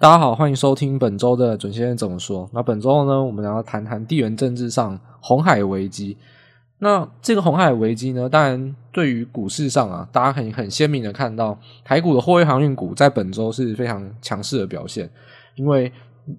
[0.00, 2.48] 大家好，欢迎收听本周的准先生怎么说。
[2.52, 6.16] 那本周呢，我们要谈谈地缘政治上红海危机。
[6.78, 15.10] 那这个红海危机呢，当然对于股市上啊，大家可以很鲜明的看到，台股的货柜航运股在本周是非常强势的表现。
[15.56, 15.90] 因为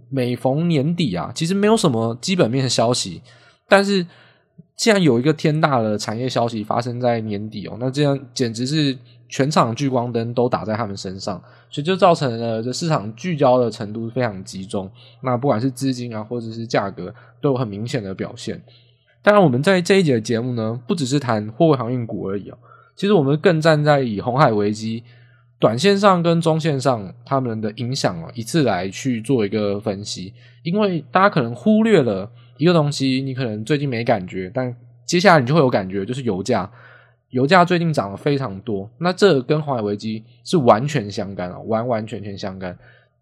[0.08, 3.22] 每逢年底啊，其实没有什么基本面的消息，
[3.68, 4.08] 但是
[4.78, 8.98] 既然有一个天大的产业消息发生在年底哦，那这样简直是。
[9.30, 14.90] 全场聚光灯都打在他们身上，所以就造成了这市场聚焦的程度非常集中。
[15.22, 18.60] 那不管是资金啊，或者是价格，都有很明显的表现。
[19.22, 22.58] 当然，我们在这一节的节目呢，不只是谈货柜航运股而已啊。
[22.96, 25.04] 其实我们更站在以红海危机
[25.60, 30.34] 短线上跟中线上他们的影响哦，一次来去做一个分析。
[30.64, 36.70] 因为大家可能忽略了一个东西，你可能最近没感觉，但接下来你就会有感觉，就是油价。
[37.30, 42.78] 油价最近涨了非常多，那这跟红海危机是完全相干啊，完完全全相干。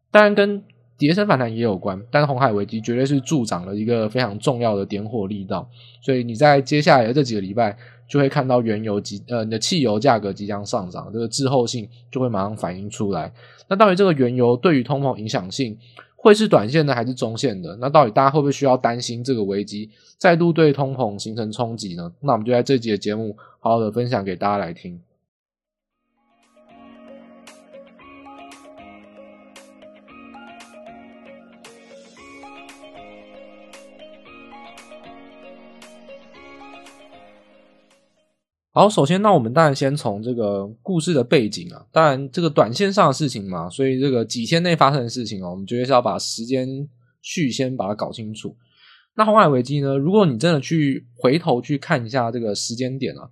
[0.09, 0.63] 当然跟
[0.97, 5.69] 跌升反弹也有关，但是红海危机绝对是助长了一个非常重要的点火力道。
[6.02, 7.77] 所以你在接下来的这几个礼拜
[8.08, 13.31] 就会看到原油即呃你的汽油价格即将上涨，这个滞后性就会马上反映出来。
[13.67, 15.77] 那到底这个原油对于通膨影响性
[16.16, 17.75] 会是短线的还是中线的？
[17.75, 22.11] 那到底大家会不会需要担心这个危机再度对通膨形成冲击呢？
[22.21, 23.36] 那我们就在这集的节目
[23.68, 24.98] 好好的分享给大家来听。
[38.72, 46.88] 好，首先，那我们当然先从这个故事的背景啊，当然这个短线上的事情嘛，所以这个几天内发生的事情哦，我们绝对是要把时间
[47.22, 48.56] 序先把它搞清楚。
[49.16, 53.30] 那红海危机呢，如果你真的去回头去看一下这个时间点啊，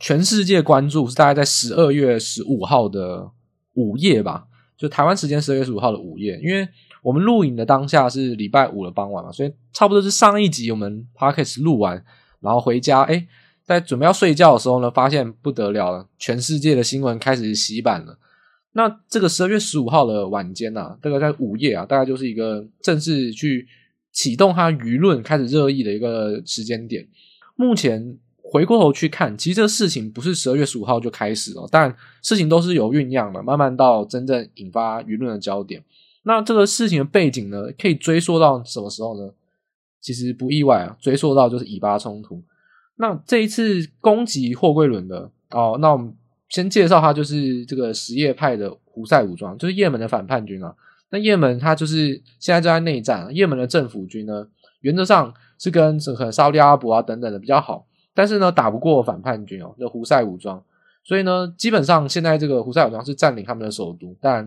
[0.00, 3.30] 全世界关注是大概在十二月十五号的
[3.74, 6.66] 午夜吧，就台湾时间十二月十五号的午夜，因为
[7.02, 12.02] 我们录影的当下是礼拜五的傍晚嘛，所以差不多是上一集我们 Podcast 录完，
[12.40, 13.28] 然后回家，诶
[13.62, 18.18] 在准备要睡觉的时候呢，发现不得了了，全世界的新闻开始洗版了。
[18.72, 23.68] 那这个十二月十五号的晚间啊，大概在午夜啊，大概就是一个正式去
[24.12, 27.06] 启动它舆论开始热议的一个时间点。
[27.54, 28.16] 目前
[28.50, 35.82] 回过头去看，其实这个事情不是十二月十五号就开始了，但事情都是有酝酿的，慢慢到真正引发舆论的焦点。
[36.24, 39.32] 那这个事情的背景呢，可以追溯到什么时候呢？
[40.00, 42.42] 其实不意外啊，追溯到就是以巴冲突。
[42.96, 46.12] 那这一次攻击霍桂伦的哦，那我们
[46.48, 50.74] 先介绍他，就是这个什叶派的胡塞武装，就是也门的反叛军啊。
[51.10, 54.46] 那也门他就是现在就在内战，也门的政府军呢，
[54.80, 60.62] 原则上是跟这个沙利阿拉伯啊等等的比较好，但是呢打不过反叛军哦，就胡塞武装，
[61.04, 64.46] 所以呢基本上现在这个胡塞武装是占领他们的首都，当然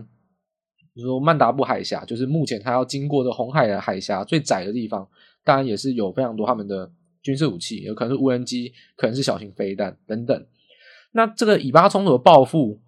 [0.92, 5.08] 比如说曼达布海峡，就是目前它要经过的红海的海峡最窄的地方，
[5.44, 6.90] 当然也是有非常多他们的。
[7.24, 10.46] 军事武器有可能是无人机，可能是小型飞弹等等。
[11.12, 12.78] 那这个以巴冲突的报复，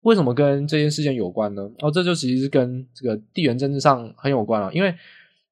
[0.00, 1.70] 为什么跟这件事件有关呢？
[1.78, 4.74] 哦，这就其实是跟这个地缘政治上很有关了。
[4.74, 4.92] 因为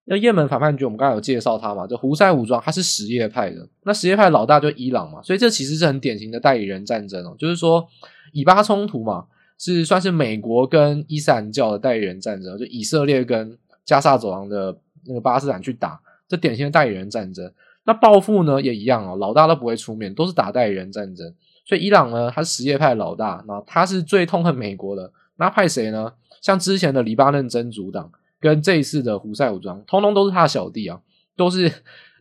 [0.08, 3.68] 那也门反叛军，我们刚才有介绍他嘛，就胡塞武装，他是什叶派的。
[3.82, 7.34] 那什叶派老大就伊朗嘛，所以这其实是很典型的代理人战争哦。
[7.36, 7.86] 就是说，
[8.32, 9.26] 以巴冲突嘛，
[9.58, 17.52] 是算是美国跟伊斯兰教的代理人战争，就以色列跟加萨走廊的那个巴勒斯坦去打，这典型的代理人战争。
[17.84, 21.34] 那报复呢也一样哦，老大都不会出面，都是打代理人战争。
[21.64, 25.10] 所以伊朗呢，他是什叶派老大，那他是最痛恨美国的。
[25.36, 26.12] 那派谁呢？
[26.40, 28.10] 像之前的黎巴嫩真主党
[28.40, 31.00] 跟这一次的胡塞武装，通通都是他小弟啊，
[31.36, 31.72] 都是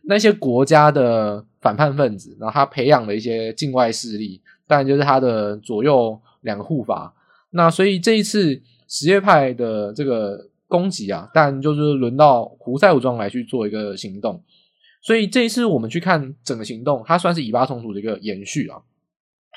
[0.04, 2.36] 那些国家的反叛分子。
[2.40, 7.14] 然后他培养了一些境外势力，当然就是他的左右两个护法。
[7.50, 14.42] 那所以这一次什叶派的这个攻击啊，当然就是轮到胡塞武装来去做一个行动。
[15.02, 18.78] 所以这一次我们去看整个行动，它算是以巴冲突的一个延续啊。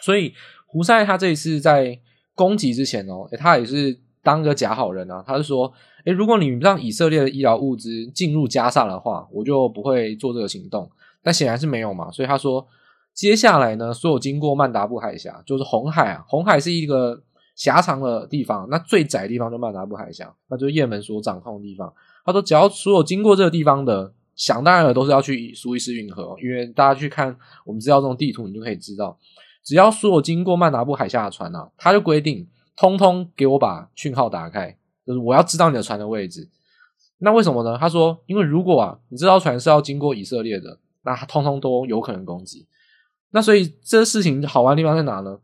[0.02, 0.34] 所以
[0.68, 2.00] 胡塞他这一次在
[2.36, 5.24] 攻击之前哦，他也是当个假好人啊。
[5.26, 5.74] 他是说，
[6.06, 10.90] 诶，如果你让以色列的医疗物资进入加萨的话，我就不会做这个行动。
[11.22, 12.10] 但显然是没有嘛。
[12.12, 12.66] 所以他说，
[13.14, 16.24] 接下来呢，所有经过曼达布海峡，就是红海啊。
[16.28, 17.22] 红海是一个
[17.56, 21.94] 狭长的地方，那最窄的地方就曼达布海峡，那就是也门所掌控的地方。
[22.26, 24.14] 他说，只要所有经过这个地方的。
[24.36, 27.36] 想当然了，都是要去苏伊士运河，因为大家去看
[27.66, 29.18] 我们知道这种地图，你就可以知道，
[29.66, 32.48] 只要所有经过曼达布海峡的船啊，他就规定，
[32.78, 34.78] 通通给我把讯号打开，
[35.10, 36.48] 就是我要知道你的船的位置。
[37.18, 37.76] 那为什么呢？
[37.80, 42.68] 他说，因为如果啊，你这艘船是要经过以色列的，那他通通都有可能攻击。
[43.32, 45.40] 那所以这事情好玩的地方在哪呢？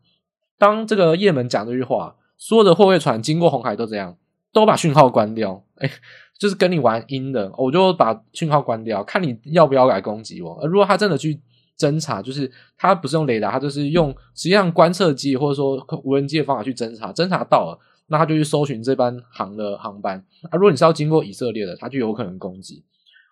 [0.56, 4.16] 当这个也门讲这句话，所有的货柜船经过红海都这样，
[4.52, 5.90] 都把讯号关掉，哎，
[6.38, 10.54] 就是跟你玩阴的，我就把讯号关掉，看你要不要来攻击我。
[10.62, 11.40] 而如果他真的去
[11.78, 17.78] 侦查，就是他不是用雷达，他就是用实际上观测机或者说无人机的方法去侦查，侦查到了，
[18.08, 20.24] 那他就去搜寻这班航的航班。
[20.50, 22.84] 啊，如果你是要经过以色列的，他就有可能攻击。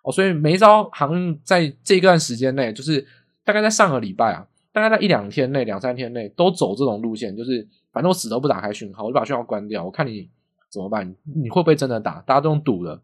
[0.03, 3.05] 哦，所以每一艘航运在这一段时间内，就是
[3.43, 10.29] 大概在上个礼拜啊，大概在一两天内、两三天内都走这种路线，就是反正我死都不打开讯号，我就把讯号关掉，我看你
[10.69, 11.15] 怎么办？
[11.23, 12.21] 你会不会真的打？
[12.21, 13.01] 大家都用赌的，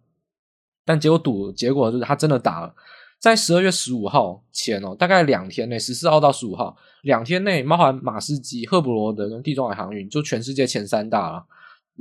[0.85, 2.75] 但结果赌结果就是他真的打了，
[3.17, 11.45] 在十二月十五号前哦，大概两天内，十四号到十五号两天内，包含马士基、赫伯罗德跟地中海航运，就全世界前三大了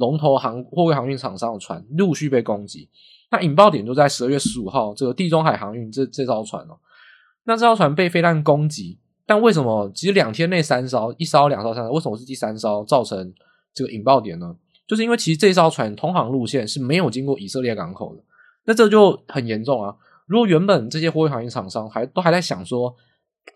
[0.01, 2.89] 龙头航货柜航运厂商的船陆续被攻击。
[3.31, 6.77] 那引爆点就在十二月十五号，这个地中海航运这这艘船哦，
[7.45, 13.33] 那这艘船被飞弹攻击，但为什么其实两天内三艘，一艘、两艘、三艘，为什么是第三艘造成
[13.73, 14.57] 这个引爆点呢？
[14.89, 18.23] 就是因为其实这艘船通航路线是没有经过以色列港口的，
[18.65, 19.95] 那这就很严重啊！
[20.27, 22.97] 如果原本这些货运航运厂商还都还在想说，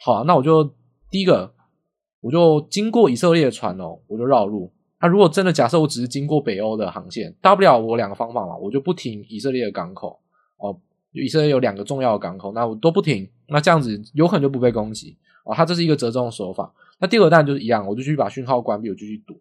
[0.00, 0.73] 好啊，那我就
[1.11, 1.52] 第一个，
[2.20, 4.73] 我就经过以色列的船哦，我就绕路。
[5.04, 10.18] 那、如果真的假设我只是经过北欧的航线，大不了我两个方法嘛，我就不停以色列的港口
[10.56, 10.74] 哦，
[11.12, 15.14] 以色列有两个重要的港口，那我都不停，那这样子有可能就不被攻击
[15.44, 15.52] 哦。
[15.54, 16.72] 它这是一个折中的手法。
[17.00, 19.38] 那第二个当然就是一样，我就去把讯号关闭，我就去赌。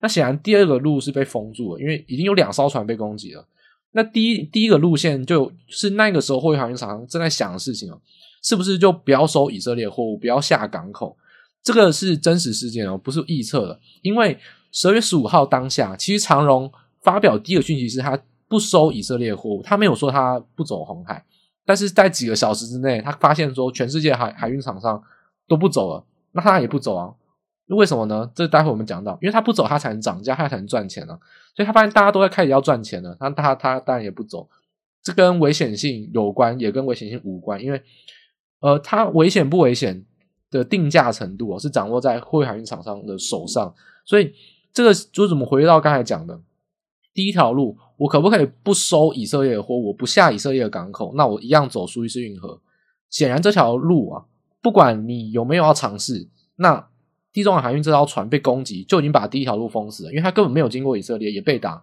[0.00, 3.44] 那显然第二个路是被封住了，因为已经有两艘船被攻击了。
[3.90, 8.00] 那第一第一个路线就是那个时候货运航运厂正在想的事情哦，
[8.44, 11.16] 是不是就不要收以色列货物，不要下港口？
[11.64, 14.38] 这个是真实事件哦，不是预测的，因为。
[14.72, 16.70] 十二月十五号当下，其实长荣
[17.02, 18.18] 发表第一个讯息是他
[18.48, 21.24] 不收以色列货物，他没有说他不走红海，
[21.64, 25.02] 但是在几个小时之内，他发现说全世界海海运厂商
[25.48, 27.14] 都不走了，那他也不走啊？
[27.68, 28.28] 为什么呢？
[28.34, 31.18] 这待会我们讲到，因为他不走，他才能涨价，他才能赚钱啊。
[31.54, 34.48] 所以他发现大家都在开始要赚钱了，那他他当然也不走，
[35.02, 37.80] 这跟危险性有关，也跟危险性无关，因为
[38.60, 40.04] 呃，他危险不危险
[40.50, 43.74] 的定价程度哦，是掌握在货海运厂商的手上，
[44.04, 44.32] 所以。
[44.72, 46.40] 这个就怎么回到刚才讲的
[47.12, 49.76] 第一条路，我可不可以不收以色列的货？
[49.76, 52.60] 我不下以色列的港口，那我一样走苏伊士运河。
[53.08, 54.24] 显然这条路啊，
[54.62, 56.88] 不管你有没有要尝试，那
[57.32, 61.82] 地中海航运这艘船被攻击，就已经把第一条路封死了，因为它根本没有经过以色列，也被打，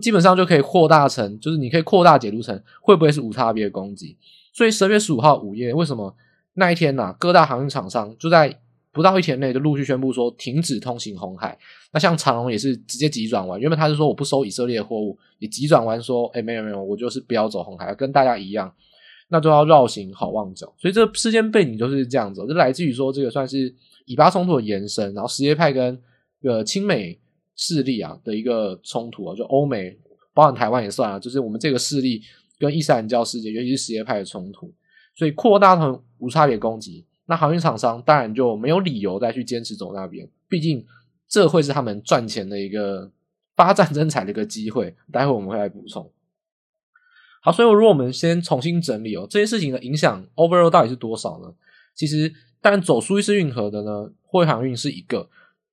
[0.00, 4.16] 基本上就可以扩大成，就是你可以扩大解读成会不会是无差别的攻击。
[4.52, 6.14] 所以十二月十五号午夜，为什么
[6.54, 8.60] 那一天呐、各大航运厂商就在。
[8.92, 11.56] 不到一天内就陆续宣布说停止通行红海。
[11.92, 18.72] 那像长荣也是直接急转弯，原本他是说我不收以色列货物，也急转弯说，哎，没有没有，我就是不要走红海，跟大家一样，
[19.28, 20.72] 那就要绕行好望角。
[20.78, 23.74] 所以这个事件背景就是这样子，就来自于说这个算是
[24.04, 25.98] 以巴冲突的延伸，然后什叶派跟
[26.42, 27.18] 呃亲美
[27.56, 29.96] 势力啊的一个冲突啊，就欧美
[30.34, 32.22] 包含台湾也算啊，就是我们这个势力
[32.58, 34.72] 跟伊斯兰教世界，尤其是什叶派的冲突，
[35.16, 37.06] 所以扩大成无差别攻击。
[37.30, 40.82] 那航运厂商当然就没有理由再去坚持走那边，毕竟
[41.28, 43.10] 这会是他们赚钱的一个
[43.54, 44.96] 发战争财的一个机会。
[45.12, 46.10] 待会我们会来补充。
[47.42, 51.52] 好，所以如果我们先重新整理哦，这件事情的影响 overall 到底是多少呢？
[51.94, 52.32] 其实，
[52.62, 55.28] 当然走苏伊士运河的呢，货运航运是一个，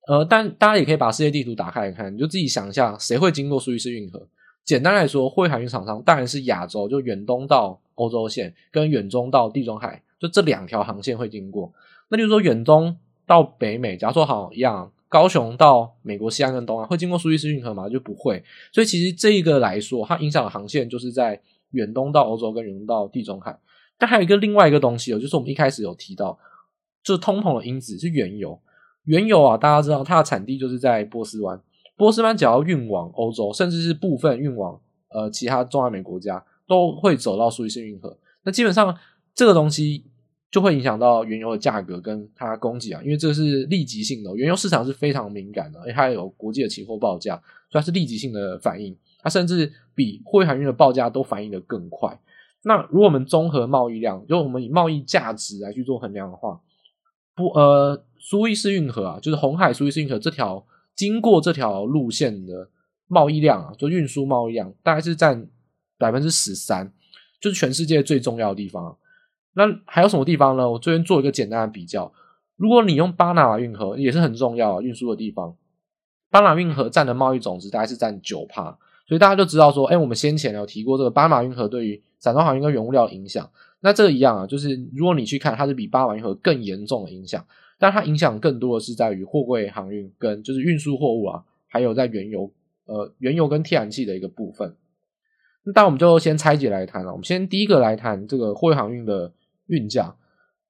[0.08, 4.28] 呃，但大家也可以把世界地图打开来看，你就自己想一下，谁会经过苏伊士运河？
[4.64, 10.02] 简单来说，货航运厂商当然是亚洲，就远东到欧洲线，跟远中到地中海。
[10.18, 11.70] 就这两条航线会经过，
[12.08, 12.96] 那就是说远东
[13.26, 17.86] 到北美，假如说好一样，高雄到美国西岸跟东岸会经过苏伊士运河吗？
[17.88, 18.42] 就不会。
[18.72, 21.38] 所以其实这一个来说，它影响的航线就是在
[21.72, 23.58] 远东到欧洲跟远东到地中海。
[23.98, 26.38] 但还有一个另外一个东西哦，就是我们一开始有提到，
[27.02, 28.58] 就是通膨的因子是原油。
[29.04, 31.60] 原油啊，大家知道它的产地就是在波斯湾，
[31.96, 34.80] 波斯湾只要运往欧洲，甚至是部分运往
[35.10, 38.16] 呃其他中南美国家，都会走到苏伊士运河。
[38.44, 38.96] 那基本上。
[39.36, 40.04] 这个东西
[40.50, 47.34] 就会影响到原油的价格跟它供给啊，因为这是立即性的，原油市场是非常敏感的，而且它有国际的期货报价，
[47.70, 52.18] 所以它是立即性的反应，它甚至比货运航运的报价都反应得更快。
[52.62, 56.58] 那如果我们综合贸易量，就我们以贸易价值来去做衡量的话，
[57.34, 62.70] 不呃，苏伊士运河啊，就是红海苏伊士运河这条经过这条路线的
[63.06, 65.46] 贸易量啊，就运输贸易量大概是占
[65.98, 66.90] 百分之十三，
[67.38, 68.96] 就是全世界最重要的地方。
[69.58, 70.70] 那还有什么地方呢？
[70.70, 72.12] 我这边做一个简单的比较。
[72.56, 75.56] 如果你用巴拿马运河，也是很重要运输的地方。
[76.30, 78.76] 巴拿马运河占的贸易总值大概是占九趴，
[79.08, 83.48] 所以大家就知道说，哎，我们先前有提过这个巴拿马运河对于散装航运跟原物料的影响。
[83.80, 87.42] 那这个一样啊，就是如果你去看，它是比巴拿马运河更严重的影响，
[87.78, 92.52] 但它影响更多的是在于货柜航运跟就是运输货物啊，还有在原油
[92.84, 94.76] 呃原油跟天然气的一个部分。
[95.64, 97.12] 那当我们就先拆解来谈了。
[97.12, 99.32] 我们先第一个来谈这个货运航运的
[99.66, 100.14] 运价。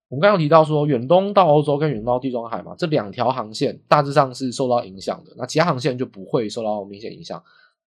[0.08, 5.32] 我们刚刚提到说，远东到欧洲跟远东到地中海嘛，这两条航线大致上是受到影响的。
[5.36, 7.42] 那其他航线就不会受到明显影响。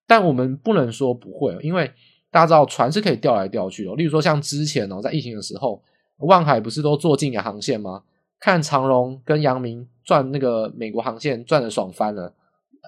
[0.06, 1.90] 但我们不能说不会，因为
[2.30, 3.94] 大家知道船是可以调来调去的。
[3.96, 5.82] 例如说，像之前哦，在疫情的时候，
[6.18, 8.04] 万海不是都做近洋航线吗？
[8.40, 12.34] 看长荣跟阳明赚那个美国航线赚得爽翻了，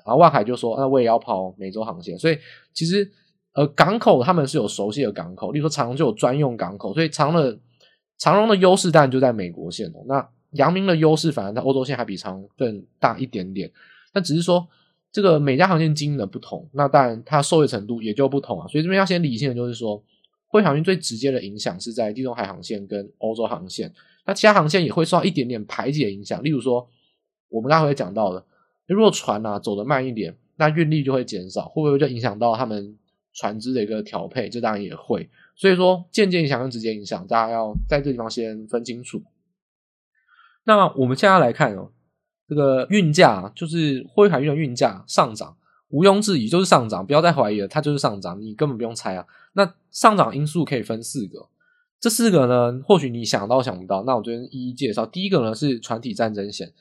[0.06, 2.38] 然后万海就说：“那我也要跑美洲航线。”所以
[2.74, 3.10] 其实。
[3.54, 7.60] 呃，港口他们是有熟悉的港口，例如说长荣就有专用港口，所以长的
[8.22, 10.06] 长荣的优势当然就在美国线哦。
[10.06, 13.72] 那阳明的优势反而在欧洲线还比长更大一点点。
[14.14, 14.68] 那只是说
[15.12, 18.68] 这个每家航线经营的不同，那当然它受益程度也就不同啊。
[18.68, 19.98] 所以这边要先理性的就是说，
[20.50, 23.92] 货运航运最直接的影响是在地中海航线跟欧洲航线，
[24.28, 26.44] 那其他航线也会受到一点点排挤的影响。
[26.44, 26.88] 例如说，
[27.50, 28.46] 我们刚才讲到的，
[28.86, 33.00] 如果船啊走得慢一点，那运力就会减少，会不会就影响到他们？
[33.34, 35.30] 船只的一个调配，这当然也会，
[35.62, 39.22] 所以说间接影响跟直接影响，大家要在这地方先分清楚。
[40.64, 41.92] 那我们现在来看哦，
[42.48, 45.56] 这个运价就是灰海运的运价上涨，
[45.90, 49.24] 毋庸置疑就是上涨，不要再怀疑了，它就是上涨，你根本不用猜啊。
[49.54, 51.48] 那上涨因素可以分四个，
[52.00, 55.06] 这四个呢，或许你想到想不到，那我这边一一介绍。
[55.06, 56.74] 第一个呢是船体战争险，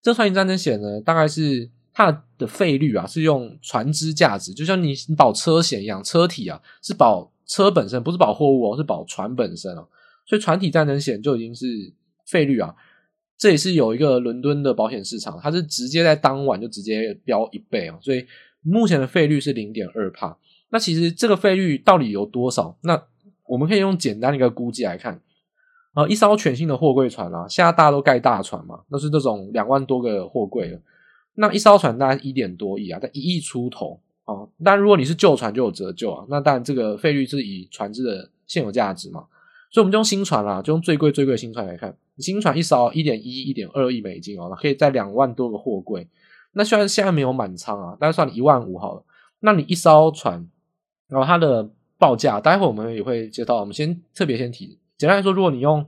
[0.00, 1.68] 这船体战争险呢大概是。
[1.90, 9.88] 它的费率啊，是用船只价值，就像你你保车险一样，车体啊是保车本身，不是保货物哦，是保船本身哦。
[10.24, 11.66] 所以船体战争险就已经是
[12.26, 12.74] 费率啊，
[13.36, 17.98] 这也是有一个伦敦的保险市场，它是直接在当晚就直接飙一倍啊。
[18.00, 18.24] 所以
[18.60, 20.38] 目前的费率是零点二帕。
[20.70, 22.76] 那其实这个费率到底有多少？
[22.82, 23.02] 那
[23.46, 25.18] 我们可以用简单的一个估计来看
[25.94, 30.78] 啊，一艘全新的货柜船啊，现在大家都盖大船嘛，那是这种两万多个货柜的。
[31.36, 33.98] 那一艘船大概一点多亿啊，在一亿出头
[34.28, 34.48] 哦。
[34.62, 36.24] 但如果你是旧船，就有折旧啊。
[36.28, 39.26] 那当然，这个费率是以船只的现有价值嘛。
[39.70, 46.08] 所以，我们就用新船啦，就用最贵最贵的新船来看，新船一艘一点一、一点二亿美金哦，可以载两万多个货柜。
[46.52, 49.02] 那虽然现在没有满仓啊，但是算你一万五好了。
[49.40, 50.48] 那你一艘船，
[51.08, 51.68] 然后它的
[51.98, 53.60] 报价，待会我们也会接到。
[53.60, 55.84] 我们先特别先提，简单来说，如果你用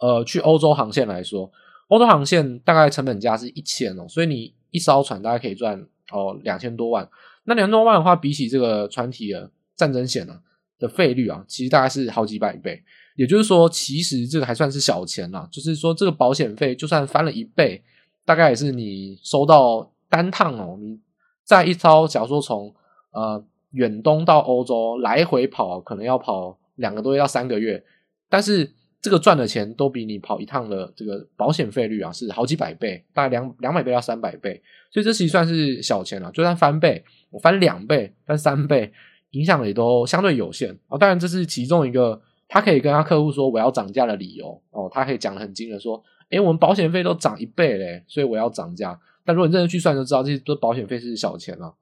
[0.00, 1.50] 呃去欧洲航线来说，
[1.88, 4.54] 欧洲航线大概成本价是一千哦，所以你。
[4.74, 7.08] 一艘船大概可以赚哦两千多万，
[7.44, 10.40] 那两千万的话，比起这个船体的战争险呢
[10.78, 12.82] 的费率啊，其实大概是好几百倍。
[13.16, 15.48] 也就是说，其实这个还算是小钱啦。
[15.52, 17.82] 就是说，这个保险费就算翻了一倍，
[18.24, 20.98] 大概也是你收到单趟哦，你
[21.44, 22.74] 在一艘，假如说从
[23.12, 27.84] 呃远东到欧洲来回跑，可能要跑两个多月到三个月，
[28.28, 28.72] 但是。
[29.04, 36.32] 这个赚的钱都比你跑一趟的这个保险费率啊是好几百倍，大概两两百倍到三百倍，所以这其实算是小钱了。
[36.32, 38.92] 就算翻倍，我翻两倍、翻三倍，
[39.32, 40.96] 影响也都相对有限哦。
[40.96, 44.88] 当然，这是其中一个他可以跟他客户说我要涨价的理由哦。
[44.92, 48.98] 他可以讲得很精的说，诶，我们保险费都涨一倍嘞，所以我要涨价。
[49.24, 51.74] 但如果你认真去算，就知道这些都保险费是小钱了。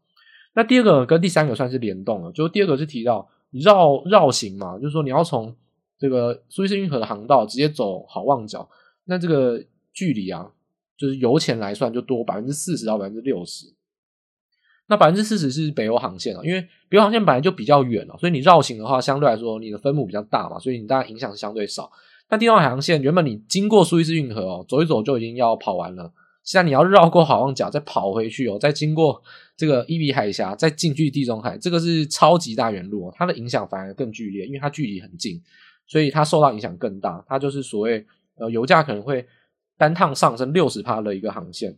[0.54, 5.54] 那第二个跟第三个算是联动了，就第二个是提到你绕绕行嘛，就是说你要从。
[5.98, 8.68] 这个苏伊士运河的航道直接走好望角，
[9.04, 10.50] 那这个距离啊，
[10.96, 13.72] 就是油钱来算就多百分之四十到百分之六十。
[14.92, 21.90] 那百分之四十是北欧航线啊，因为北欧航线本来就比较远了，所以你绕行的话，相对来说你的分母比较大嘛，所以你当然影响是相对少。
[22.28, 26.12] 但地中海航线原本你经过苏伊士运河哦，走一走就已经要跑完了，
[26.44, 29.22] 现在你要绕过好望角再跑回去哦，再经过
[29.56, 35.40] 这个伊比海峡再进去地中海，这个是超级大原路哦，它的影响反而更剧烈，因为它距离很近。
[35.86, 38.04] 所以它受到影响更大，它就是所谓
[38.36, 39.26] 呃油价可能会
[39.78, 41.74] 单趟上升六十趴的一个航线，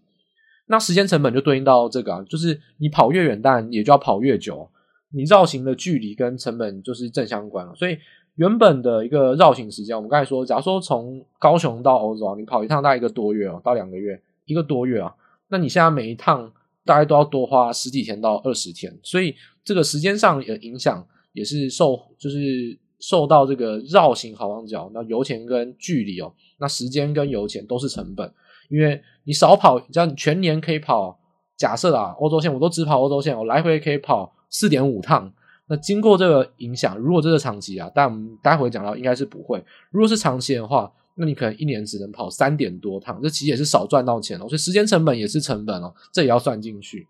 [0.67, 4.69] 那时间成本就对应到这个啊，就是你跑越远，当然也就要跑越久，
[5.11, 7.75] 你绕行的距离跟成本就是正相关了。
[7.75, 7.99] 所以
[8.37, 15.15] 原本的一个绕行时间，我们刚才说，假如说从高雄到欧洲，你跑一趟大概一个多月哦，到两个月，一个多月啊，
[15.49, 16.53] 那你现在每一趟
[16.85, 22.79] 大概都要多花十几天到二十天，所以这个时间上的影响也是受就是。
[23.01, 28.33] 受到这个绕行好望角，那油钱跟距离哦，那时间跟油钱都是成本，
[28.69, 31.19] 因为你少跑，这样你全年可以跑，
[31.57, 35.33] 假设啊，欧洲线我都只跑欧洲线，我来回可以跑四点五趟，
[35.67, 47.07] 那经过这个影响，如果这是长期啊，但我们待会讲到应该是不会，如果是长期的话，那你可能一年只能跑三点多趟，这其实也是少赚到钱哦，所以时间成本也是成本哦，这也要算进去。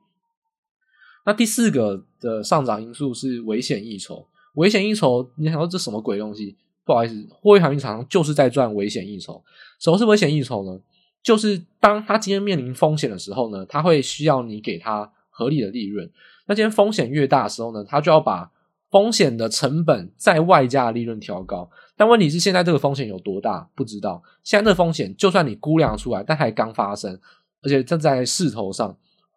[1.27, 4.27] 那第四个的上涨因素是危险溢酬。
[4.57, 6.55] 危险溢酬，你想说这什么鬼东西？
[6.85, 9.43] 不好意思，货运航运厂商就是在赚危险溢酬。
[9.81, 10.79] 什么是危险溢酬呢？
[11.25, 16.09] 就是当他今天面临风险的时候呢，他会需要你给他合理的利润。
[16.47, 18.53] 那今天风险越大的时候呢，他就要把
[18.91, 21.69] 风险的成本再外加利润调高。
[21.97, 23.67] 但问题是，现在这个风险有多大？
[23.75, 24.23] 不知道。
[24.43, 27.19] 现在这个风险，就算你估量出来，但还刚发生，
[27.63, 28.95] 而且正在势头上，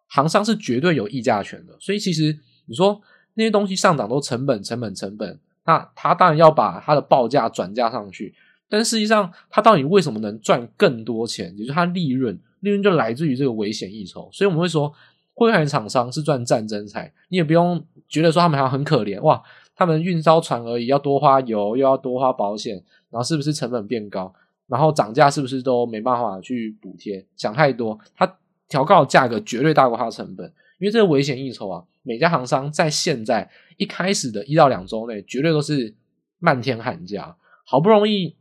[0.08, 1.74] 行商是绝对有议价权的。
[1.80, 3.00] 所以，其实你说
[3.32, 8.34] 那些东西上涨都成本、成本、成本，那他当然要把他的报价转嫁上去。
[8.68, 11.52] 但实际上，它到底为什么能赚更多钱？
[11.56, 14.28] 也就是它利润，利润就来自于这个危险溢酬。
[14.32, 14.92] 所以我们会说，
[15.34, 17.12] 灰海厂商是赚战争财。
[17.28, 19.42] 你也不用觉得说他们还很可怜哇。
[19.74, 22.74] 他们运艘船而已，要多花油，又要多花保险，
[23.10, 24.34] 然后是不是成本变高？
[24.66, 27.24] 然后涨价是不是都没办法去补贴？
[27.36, 28.36] 想太多，它
[28.68, 30.44] 调高价格绝对大过它的成本，
[30.78, 35.94] 因为这个危险溢酬啊，每家航商在现在一开始的一到两周内，绝对都是
[36.40, 38.34] 漫天喊价，好不容易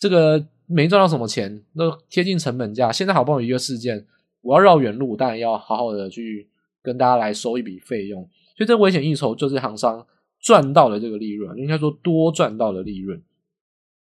[0.00, 4.04] 这个没赚到什么钱，都贴近成本价，现在好不容易一个事件，
[4.40, 6.50] 我要绕远路，当然要好好的去
[6.82, 8.22] 跟大家来收一笔费用，
[8.56, 10.04] 所以这危险溢酬就是航商。
[10.42, 13.22] 赚到了这个利润，应该说多赚到了利润，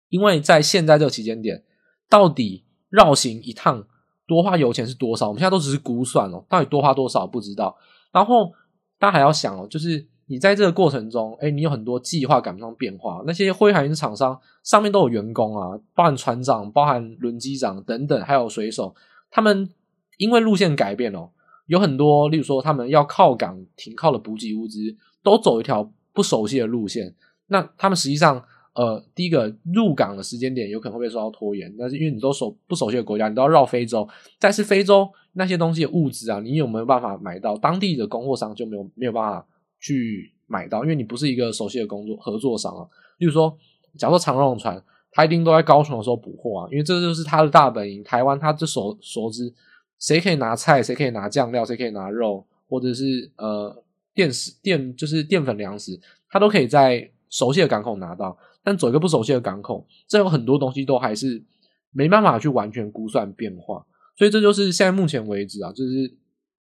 [0.10, 1.64] 因为在现在这个期间点，
[2.08, 3.88] 到底绕行一趟
[4.28, 5.30] 多花油钱是多少？
[5.30, 7.76] 我们现在都只是估算哦，到底多花多少不知道。
[8.12, 8.54] 然后
[9.00, 13.22] 大家还要想哦，就是你在这个过程中，哎，你有很多计划赶不上变化。
[13.28, 18.96] 那些灰海运厂商上面都有员工啊，包含船长、包含轮机长等等，还有水手，
[19.30, 19.70] 他们
[20.18, 21.30] 因为路线改变哦，
[21.68, 25.92] 有很多，例如说他们要靠港停靠的补给物资，都走一条。
[26.14, 27.16] 不熟悉的路线，
[27.48, 34.06] 那他们实际上，呃，第一个入港的时间点有可能会被受到拖延，但是因为你都熟不熟悉的国家，你都要绕非洲，
[34.38, 37.56] 再是非洲那些东西的物资啊，你有没有办法买到？
[37.56, 39.48] 当地的供货商就没有没有办法
[39.82, 42.88] 去买到，因为你不是一个熟悉的工作合作商啊。
[43.18, 43.58] 例如说，
[43.98, 48.02] 假如说长荣船，它一定都在高雄的时候补货啊，因为这就是它的大本营。
[48.02, 49.54] 台湾它就熟熟知
[50.00, 53.84] 谁可以拿菜，谁可以拿酱料，谁可以拿肉，或者是呃。
[54.14, 55.98] 电食电就是淀粉粮食，
[56.30, 61.42] 它都可以在熟悉的港口拿到，但走一个不熟悉的港口，这有很多东西都还是
[61.92, 63.86] 没办法去完全估算变化，
[64.18, 66.14] 所以这就是现在目前为止啊，就是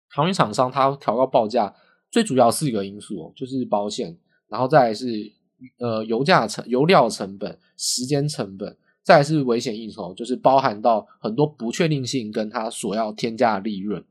[0.09, 1.75] 航运厂商它调高报价
[2.11, 4.17] 最主要四个因素，就是保险，
[4.49, 5.33] 然后再来是
[5.79, 14.05] 呃油价成油料成本、时间成本，再是危险应酬，就是包含到很多不确定性跟它所要添加的利润。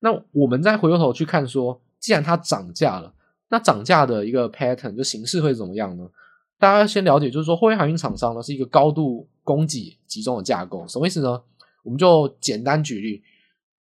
[0.00, 1.80] 那我们再回过头去看说。
[1.98, 3.12] 既然它涨价了，
[3.48, 6.08] 那涨价的一个 pattern 就形式会怎么样呢？
[6.56, 11.42] 大家先了解，就是说，货运航运厂商呢是一个高度供给集中的架构，什么意思呢？
[11.82, 13.22] 我们就简单举例，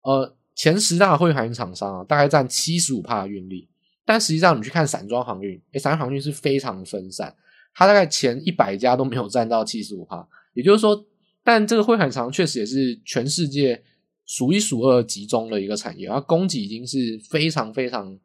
[0.03, 3.67] 呃，前十大货运航运厂商啊，大概占七十五帕的运力，
[4.05, 7.35] 但实际上你去看散装航运，诶，散装航运是非常分散，
[7.73, 11.07] 它大概前一百家都没有占到七十五帕，也就是说，
[11.43, 13.83] 但这个货运厂商确实也是全世界。
[14.27, 18.17] 数一数二集中的一个产业，它供给已经是非常非常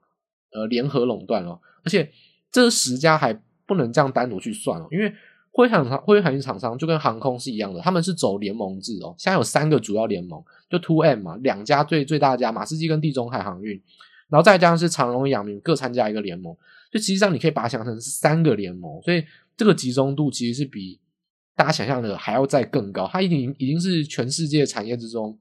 [0.52, 2.12] 呃联合垄断了，而且
[2.52, 3.34] 这十家还
[3.66, 5.12] 不能这样单独去算哦，因为
[5.56, 9.16] 货运厂商、货运航运厂商就跟航空是一样的，他们是走联盟制哦。
[9.18, 13.82] 现在有三个主要联盟，就 Two M 嘛，两家最最大家马士基跟地中海航运，
[14.28, 16.54] 然后再加上是长荣、阳明各参加一个联盟，
[16.92, 19.24] 就实际上你可以把它想成是三个联盟，所以
[19.56, 21.00] 这个集中度其实是比
[21.56, 25.38] 大家想象的还要再更高，它已经已经是全世界产业之中。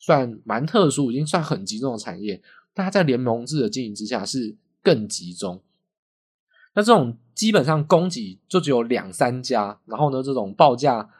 [0.00, 2.40] 算蛮特殊，已经算很集中的产业，
[2.72, 5.60] 但它在联盟制的经营之下是更集中。
[6.78, 11.10] 那这种基本上供给就只有两三家，然后呢，这种报价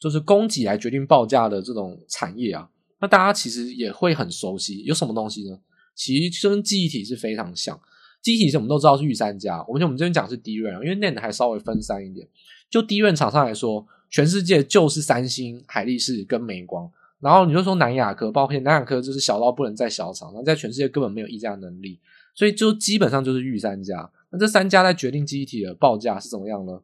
[0.00, 2.68] 就是供给来决定报价的这种产业啊，
[3.00, 4.82] 那大家其实也会很熟悉。
[4.82, 5.56] 有什么东西呢？
[5.94, 7.80] 其实跟记忆体是非常像。
[8.20, 12.26] 记忆体是我们都知道是御三家，我们我们这边讲是 d r a 因为 NAND 还稍微分散一点。
[12.68, 16.90] 就 d r a 厂商来说，全世界就是三星、海力士跟美光。
[17.20, 22.00] 然后你就说南亚科，抱歉南亚科就是小到不能再小厂，那在全世界根本没有议价能力，
[22.34, 24.10] 所以就基本上就是御三家。
[24.30, 26.80] 那这三家在决定记忆体的报价是怎么样呢？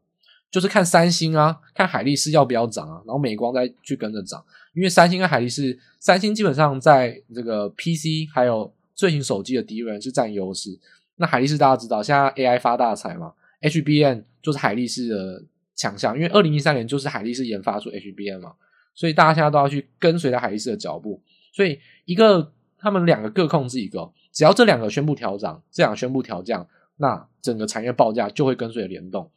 [0.51, 4.45] 就是看三星啊，看海力士要不要涨啊，然后美光再去跟着涨。
[4.75, 10.79] 因为三星跟海力士，三星基本上在这个 PC 还有最新手机的敌人是占优势。
[11.17, 13.33] 那海力士大家知道，现在 AI 发大财嘛
[13.63, 18.53] ，HBM 就是海力士的强项，因为二零一三年就是海力士研发出 HBM 嘛。
[18.95, 21.21] 所以大家现在都要去跟随着海力士的脚步，
[21.53, 29.31] 所以一个他们两个各控制一个，只要这两个宣布调涨，这两个宣布调降，那整个产业报价就会跟随联动。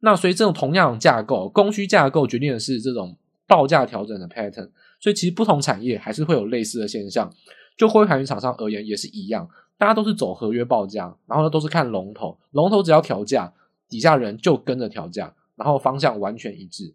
[0.00, 4.70] 那所以这种同样的架构，供需架构决定的是这种报价调整的 pattern。
[5.00, 7.32] 所以其实不同产业还是会有类似的现象。
[7.76, 13.52] 就货运航运厂商而言也是一样，大家都是走合约报价，然后呢都是看龙头，龙头只要调价，
[13.88, 16.94] 底下人就跟着调价，然后方向完全一致。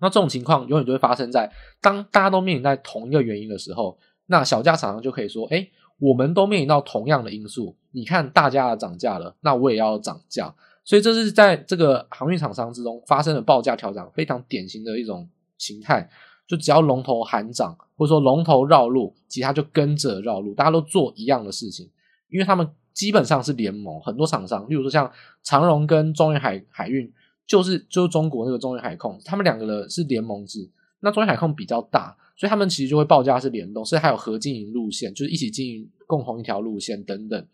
[0.00, 7.76] 那这种情况永远都会发生在当大家都面临在同一个原因的时候，那小价厂商就可以说：“哎，我们都面临到同样的因素。
[7.92, 10.54] 你看大家的涨价了，那我也要涨价。
[10.84, 15.28] 所以这是在这个航运厂商之中发生的报价调整，非常典型的一种
[15.58, 16.08] 形态。
[16.46, 21.90] 就只要龙头喊涨，或者说龙头绕路，其他就跟着绕路，大家都做一样的事情，
[22.28, 24.00] 因为他们基本上是联盟。
[24.00, 25.10] 很多厂商，例如说像
[25.42, 27.12] 长荣跟中远海海运，
[27.48, 30.70] 就是就是中国那个中远海控，他们两个的是联盟制。
[31.00, 37.46] 那中远海控比较大，所以他们其实就会报价是联动，所以还有合经营路线，就是一起经营共同一条路线等等。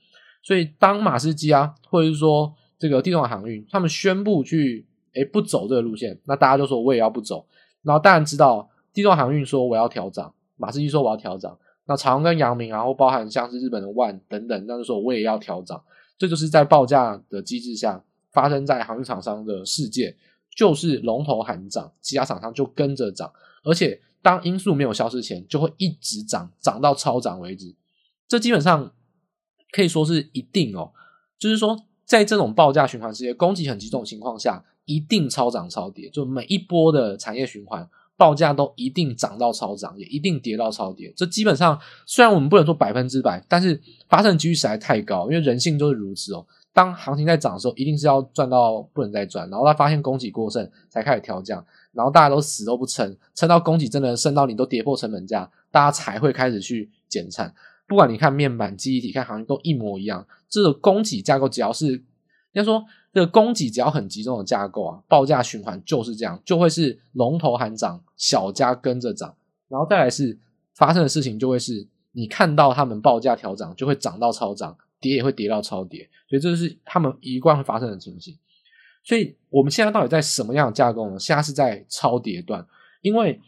[0.42, 7.46] 所以当马士基啊，或者是说这个地中海航运，他们宣布去诶不走这个路线，那大家就说我也要不走。
[7.82, 8.68] 然后当然知道。
[8.94, 15.82] 地中海航运说我要调涨，马士基说我要调涨，那长荣跟阳明，然后包含像是日本的万等等，那就说我也要调涨，
[16.18, 20.14] 这就是在报价的机制下发生在航运厂商的世界，
[20.54, 23.32] 就是龙头喊涨，其他厂商就跟着涨，
[23.64, 27.74] 而且当因素没有消失前，就会一直涨，涨到超涨为止，
[28.28, 28.92] 这基本上
[29.72, 30.92] 可以说是一定哦，
[31.38, 37.88] 就是说在这种报价循环世界，供给很集中的情况下，一定超涨超跌，就每一波的产业循环。
[38.14, 41.12] 报价都一定涨到超涨，也一定跌到超跌。
[41.16, 46.46] 这基本上虽然我们不能说百分之百，但是发生的几率实在太高，因为人性就是如此哦。
[46.72, 57.54] 当行情在涨的时候，一定是要赚到不能再赚，然后他发现供给过剩才开始调降，然后大家都死都不撑，撑到供给真的升到你都跌破成本价，大家才会开始去减产。
[57.86, 62.02] 不管你看面板、记忆体、看行业都一模一样，这个供给架构只要是。
[62.52, 69.34] 要说这个供给只要很集中的架构啊，报价循环就是这样，就会是龙头喊涨，小家跟着涨，
[69.68, 70.38] 然后再来是
[70.74, 78.36] 发生的事情就会是，你看到他们报价调涨，就会涨到超涨，跌也会跌到超跌，所以这是他们一贯会发生的情形。
[79.02, 81.18] 所以我们现在到底在什么样的架构呢？
[81.18, 82.66] 现在是在超跌段，
[83.00, 83.40] 因为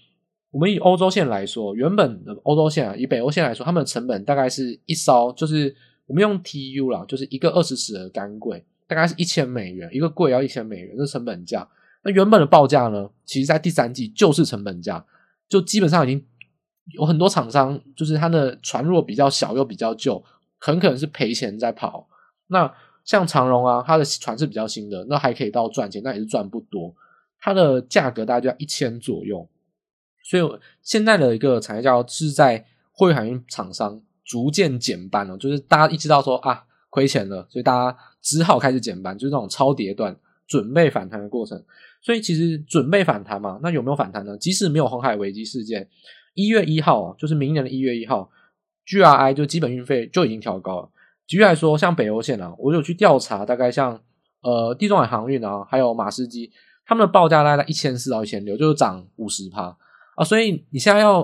[0.50, 5.74] 我们以欧洲线来说，原本的欧洲线啊，以北欧线来说，他们的成本大概是一艘，就是
[6.06, 8.64] 我们用 TU 啦，就是一个二十尺的钢柜。
[8.86, 11.66] 大概是一千美元一个柜，要一千美元，这成本价。
[12.02, 13.08] 那原本的报价呢？
[13.24, 15.02] 其实，在第三季就是成本价，
[15.48, 16.22] 就基本上已经
[16.92, 20.22] 有很多厂商，就是它的船若比较小又比较旧，
[20.58, 22.06] 很可能是赔钱在跑。
[22.48, 22.70] 那
[23.04, 26.94] 像长荣啊，它的船是比较新的，那还可以到赚钱，那也是赚不多。
[27.38, 29.48] 它的价格大概就要一千左右。
[30.22, 36.64] 所以现在的一个产业叫是在货运海运厂商逐渐减班了，就是大家一知道说啊。
[36.94, 41.60] 亏钱了，所以大家只好开始减班，就是那种超跌段，准备反弹的过程。
[42.00, 44.38] 所以其实准备反弹嘛，那有没有反弹呢？
[44.38, 45.88] 即使没有红海危机事件，
[46.34, 48.30] 一月一号，就是明年的一月一号
[48.86, 50.90] ，GRI 就基本运费就已经调高了。
[51.26, 54.00] 举例来说，像北欧线啊，我有去调查，大概像
[54.42, 56.50] 呃地中海航运啊，还有马士基，
[56.84, 59.76] 他们的报价大概在一千四到一千六，就是涨五十趴
[60.16, 60.24] 啊。
[60.24, 61.20] 所以你现在要，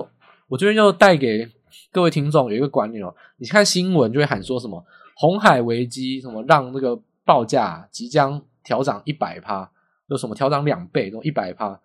[0.47, 1.47] 我这边就带给
[1.91, 4.83] 各位听众有一个观念哦，你看新闻就会喊说什么。
[5.17, 9.69] 红海危机什么让那个报价即将调涨一百趴，
[10.07, 11.79] 有什么调涨两倍，都一百趴，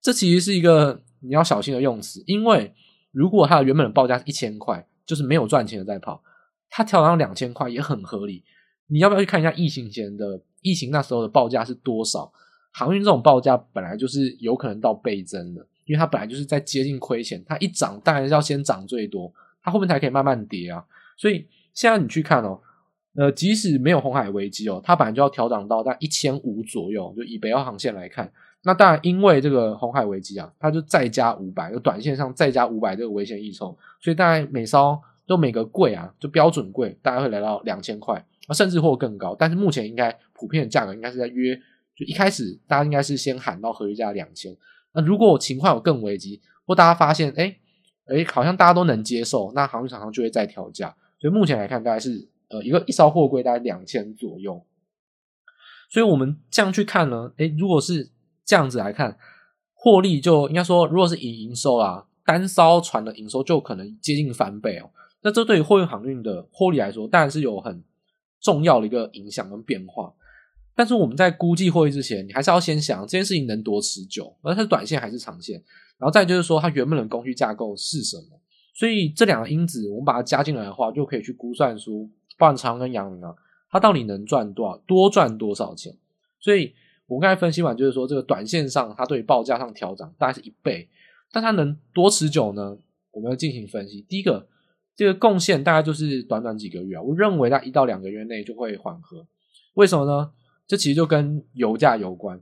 [0.00, 2.74] 这其实是一个你要小心的用词，因为
[3.12, 6.20] 如果它的原本的报价是一千块，就是没有赚钱的在跑，
[6.70, 8.42] 它调涨两千块也很合理。
[8.86, 12.32] 你要不要去看一下疫情前的疫情那时候的报价是多少？
[12.72, 19.30] 航运这种报价本来就是有可能到倍增的，因为它本来就是在接近亏钱，它一涨当然是要先涨最多，
[19.62, 20.84] 它后面才可以慢慢跌啊。
[21.16, 22.60] 所以现在你去看哦。
[23.16, 27.12] 呃，即使没有红海危机哦，它本来就要调涨到在一千五左右。
[27.16, 34.96] 就以北欧航线来看，那当然因为这个红海危机啊，它就再加五百，就短线上再加五百这个危险溢酬，所以大概每艘
[35.30, 39.36] 都每个柜啊，就标准柜大概会来到两千块，甚至或更高。
[39.38, 41.54] 但是目前应该普遍的价格应该是在约，
[41.94, 44.56] 就一开始大家应该是先喊到合约价两千。
[44.92, 47.56] 那如果情况有更危机，或大家发现哎
[48.06, 50.96] 哎好像大家都能接受，那航运厂商就会再调价。
[51.20, 52.28] 所以目前来看，大概是。
[52.52, 54.66] 呃，一个一艘货柜大概两千左右，
[55.88, 58.10] 所以我们这样去看呢，诶，如果是
[58.44, 59.16] 这样子来看，
[59.72, 64.90] 获利就应该说，如果是以营收啊，单艘船的营收就可能接近翻倍哦。
[65.22, 67.82] 那这对于货运航运的获利来说，当然是有很
[68.40, 70.12] 重要的一个影响跟变化。
[70.74, 75.62] 但是我们在估计获利之前，你还是要先想这件事情能多持久，而它是短线还是长线，
[75.98, 78.40] 然后再就是说它原本的供需架构是什么。
[78.72, 82.10] 所以这两个因子，我们把它加进来的话，就可以去估算出。
[82.38, 83.34] 半仓跟阳明啊，
[83.70, 85.94] 它到底能赚多少，多赚多少钱？
[86.40, 86.72] 所以
[87.06, 90.88] 我刚才分析完，就是说这个短线上它对报价上调涨大概是一倍，
[91.30, 92.78] 但它能多持久呢？
[93.10, 94.00] 我们要进行分析。
[94.08, 94.48] 第一个，
[95.00, 99.26] 这个贡献大概就是短短几个月啊，我认为在一到两个月内就会缓和。
[99.72, 100.30] 为什么呢？
[100.66, 102.38] 这其实就跟油价有关。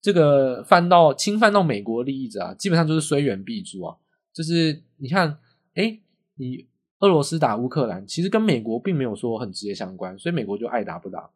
[0.00, 3.94] 这个犯到侵犯到美国利益者啊，基本上就是虽远必诛啊。
[4.32, 5.36] 就是你看，
[5.74, 6.00] 哎，
[6.36, 6.66] 你。
[7.00, 11.28] 俄罗斯打乌克兰，其实跟美国并没有说很直接相关，所以美国就爱打不打。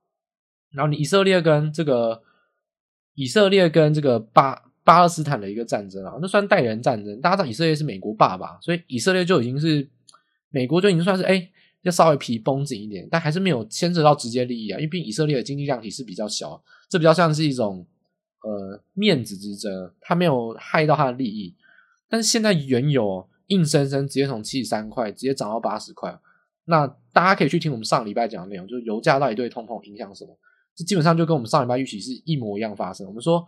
[0.72, 2.22] 然后你以色列跟这个
[3.14, 7.20] 以色列跟这个巴巴勒斯坦的一个战争啊，那算代人战争。
[7.20, 9.86] 大家知道以色列是美国爸爸，所以以色列就已经是
[10.50, 11.50] 美国就已经算是哎，
[11.82, 17.86] 要稍微皮绷紧一点，但还是没有牵扯到直接利益啊，因为毕竟以色列的经济量体是比较小，这比较像是一种
[18.42, 21.54] 呃面子之争，他没有害到他的利益。
[22.08, 26.18] 但是现在原油硬生生直接从七十三块直接涨到八十块，
[26.64, 30.36] 那大家可以去听我们上礼拜讲的内容，就是油价到底对通膨影响什么？
[30.74, 33.06] 这基本上就跟我们上礼拜预期是一模一样发生。
[33.06, 33.46] 我们说，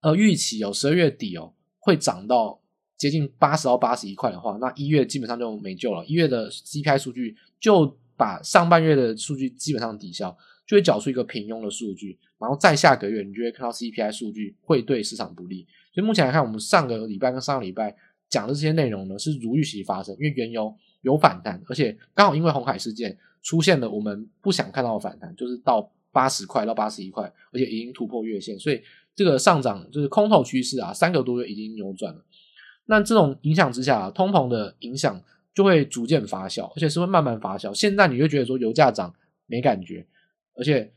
[0.00, 2.60] 呃，预期哦，十二月底哦会涨到
[3.02, 6.06] 接近八十到八十一块的话，那一月基本上就没救了。
[6.06, 10.30] 一月的 CPI 数据就把上半月的数据基本上抵消，
[10.64, 12.16] 就会缴出一个平庸的数据。
[12.38, 15.66] 然后再下个月，你就会看到 CPI 数据会对市场不利。
[15.92, 17.92] 所以目前来看，我们上个礼拜跟上个礼拜
[18.28, 28.80] 讲的这些内容呢，是如预期发生，因为原油有反弹，而且刚好因为红海事件出现了我们不想看到的反弹，就是到八十块到八十一块，而且已经突破月线，所以
[29.16, 32.24] 这个上涨就是空头趋势啊，三个多月已经扭转了。
[32.86, 35.22] 那这种影响之下，通膨的影响
[35.54, 37.74] 就会逐渐发酵，而且是会慢慢发酵。
[37.74, 39.14] 现在你会觉得说油价涨
[39.46, 40.06] 没感觉，
[40.54, 40.90] 而且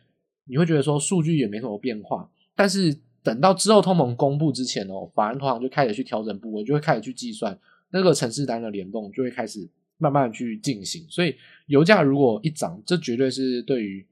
[0.45, 2.97] 你会觉得说数据也没什么变化，但是。
[3.25, 7.57] 等到之后通膨公布之前哦，法人通常就开始去调整部位，就会开始去计算
[7.89, 9.67] 那个程式单的联动，就会开始
[9.97, 11.03] 慢慢去进行。
[11.09, 14.05] 所以油价如果一涨，这绝对是对于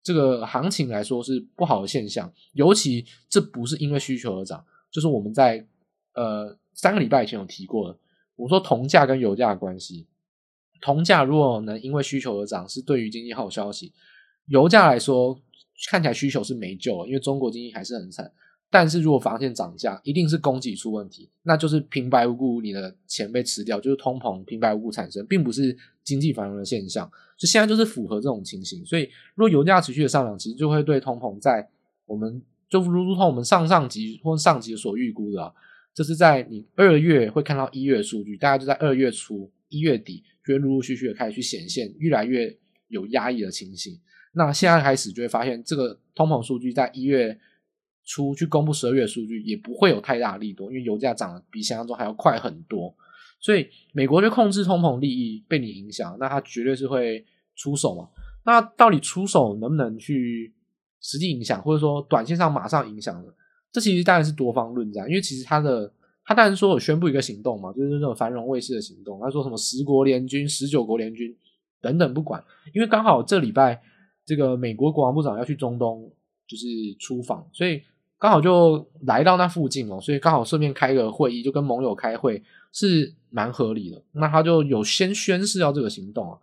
[0.00, 2.32] 这个行情来说是不好的现象。
[2.52, 5.66] 尤其这不是因为需求而涨，就是我们在
[6.14, 7.98] 呃三个礼拜以前有提过的，
[8.36, 10.06] 我说铜价跟油价的关系，
[10.80, 13.92] 铜价如果能因为需求而涨，是对于经济好消息；
[14.46, 15.38] 油价来说，
[15.88, 18.32] 看起来需求是没救了，因为中国经济还是很惨。
[18.70, 27.10] 但是如果发现涨价，一定是供给出问题，那就是平白无故你的钱被吃掉，就是通膨平白无故产生，并不是经济繁荣的现象。
[27.36, 29.02] 就现在就是符合这种情形，所以
[29.34, 31.68] 如果油价持续的上涨，其实就会对通膨在
[32.06, 35.52] 我们就如同我们上上集或上集所预估的啊，
[35.94, 42.56] 这是在你二月会看到一月数据，大概就在二月初一月底就会陆陆续续的开始去显现越来越
[42.88, 43.98] 有压抑的情形。
[44.34, 47.38] 那现在开始就会发现这个通膨数据在一月。
[48.04, 52.92] 初去公布十二月数据也不会有太大力度，因为油价涨得比想象中还要快很多，
[53.38, 57.24] 所以美国就控制通膨利益被你影响，那他绝对是会
[57.54, 58.08] 出手嘛。
[58.44, 60.52] 那到底出手能不能去
[61.00, 63.32] 实际影响，或者说短线上马上影响呢？
[63.72, 65.92] 这其实当然是多方论战，因为其实他的
[66.24, 71.34] 他当然说有宣布一个行动嘛，就是那种繁荣卫士的行动，他说什么十国联军、十九国联军
[71.80, 73.82] 等等不管，因为刚好这礼拜
[74.24, 76.12] 这个美国国防部长要去中东
[76.46, 76.66] 就是
[76.98, 77.82] 出访，所以。
[78.18, 84.00] 刚好就来到那附近哦，所以刚好顺便开个会议，就跟盟友开会是蛮合理的。
[84.12, 86.38] 那他就有先宣示要这个行动啊，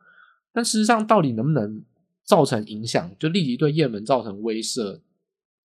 [0.51, 1.81] 但事实上到底能不能
[2.25, 4.99] 造成影响，就立即对也门造成威慑，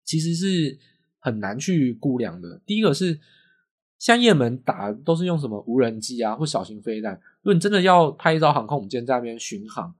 [0.04, 0.78] 其实是
[1.26, 2.60] 很难去估量的。
[2.64, 3.18] 第一个是
[3.98, 9.92] 像也门打都是用什么无人机啊或小型飞弹，如果你真的要派一艘航空母舰在那边巡航，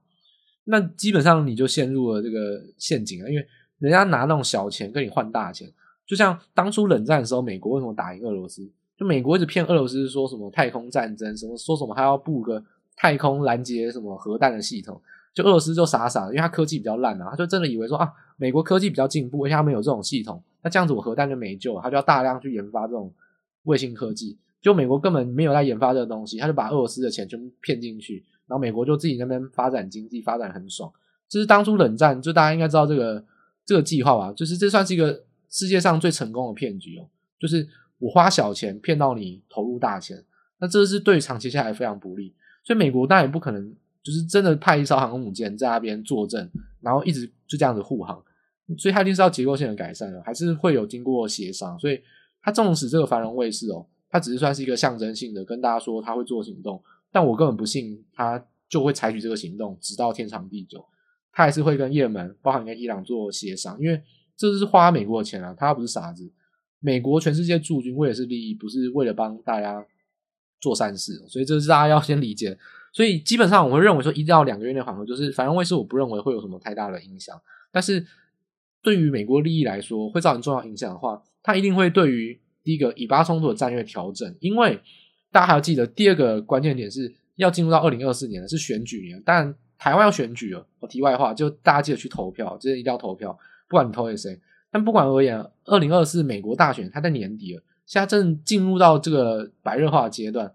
[0.63, 3.45] 那基本上你就陷入了这个陷阱了，因为
[3.79, 5.69] 人家拿那种小钱跟你换大钱。
[6.05, 8.65] 就像当初冷战的时候，美国为什么打赢俄罗斯？
[8.97, 12.63] 就美国一直骗俄罗斯说什么太空战争，什么说什么还要布个
[12.95, 15.01] 太空拦截什么核弹的系统，
[15.33, 23.13] 就俄罗斯就傻傻的，因为他科技比较烂啊，他就真的以为说啊，美国科技比较进步，而且他们有这种系统，那这样子我核弹就没救了，他就要大量去研发这种
[23.63, 24.37] 卫星科技。
[24.61, 30.91] 就美国根本没有在研发这个东西，他就把俄罗斯的钱全部骗进去，然后美国就自己那边发展经济，发展很爽。
[31.29, 33.23] 这是当初冷战，就大家应该知道这个
[33.65, 34.33] 这个计划吧？
[34.33, 35.23] 就是这算是一个。
[35.49, 37.07] 世界上最成功的骗局哦，
[37.39, 37.65] 就是
[37.99, 40.21] 我花小钱骗到你投入大钱，
[40.59, 42.35] 那这是对长期下来非常不利。
[42.65, 48.21] 所以美国当然也不可能就是真的派一艘航空母舰在那边坐镇，然后一直就这样子护航。
[48.77, 51.77] 所以它一定是要结构性的改善的，还是会有经过协商。
[51.79, 52.01] 所以
[52.41, 60.85] 它纵使这个繁荣卫士哦，它只是算是一个象征性的跟大家说他会做行动，但我根本不信他就会采取这个行动，直到天长地久。
[61.31, 64.01] 他还是会跟也门，包含跟伊朗做协商，因为。
[64.39, 66.31] 这是花美国的钱啊，他不是傻子。
[66.79, 69.83] 美国全世界驻军为的是利益，不是为了帮大家
[70.61, 72.55] 做善事，所以这是大家要先理解。
[72.93, 77.35] 所以基本上我会认为说，一到两个月内缓和，就是繁荣卫士，我不认为会有什么太大的影响。
[77.71, 78.05] 但是
[78.87, 84.33] 对于美国利益来说，会造成重要影响的话，它一定会对于第一个以巴冲突的战略调整。
[84.39, 84.79] 因为
[85.29, 90.65] 大家还要记得，第二个关键点是要进入到二零二四年的是选举年，但台湾要选举了。
[90.79, 93.37] 我题外话，就大家记得去投票，就是一定要投票。
[93.67, 94.39] 不管你投给谁，
[94.71, 100.49] 但不管而言，二零二四美国大选它在年底了，现在正进入到这个白热化的阶段。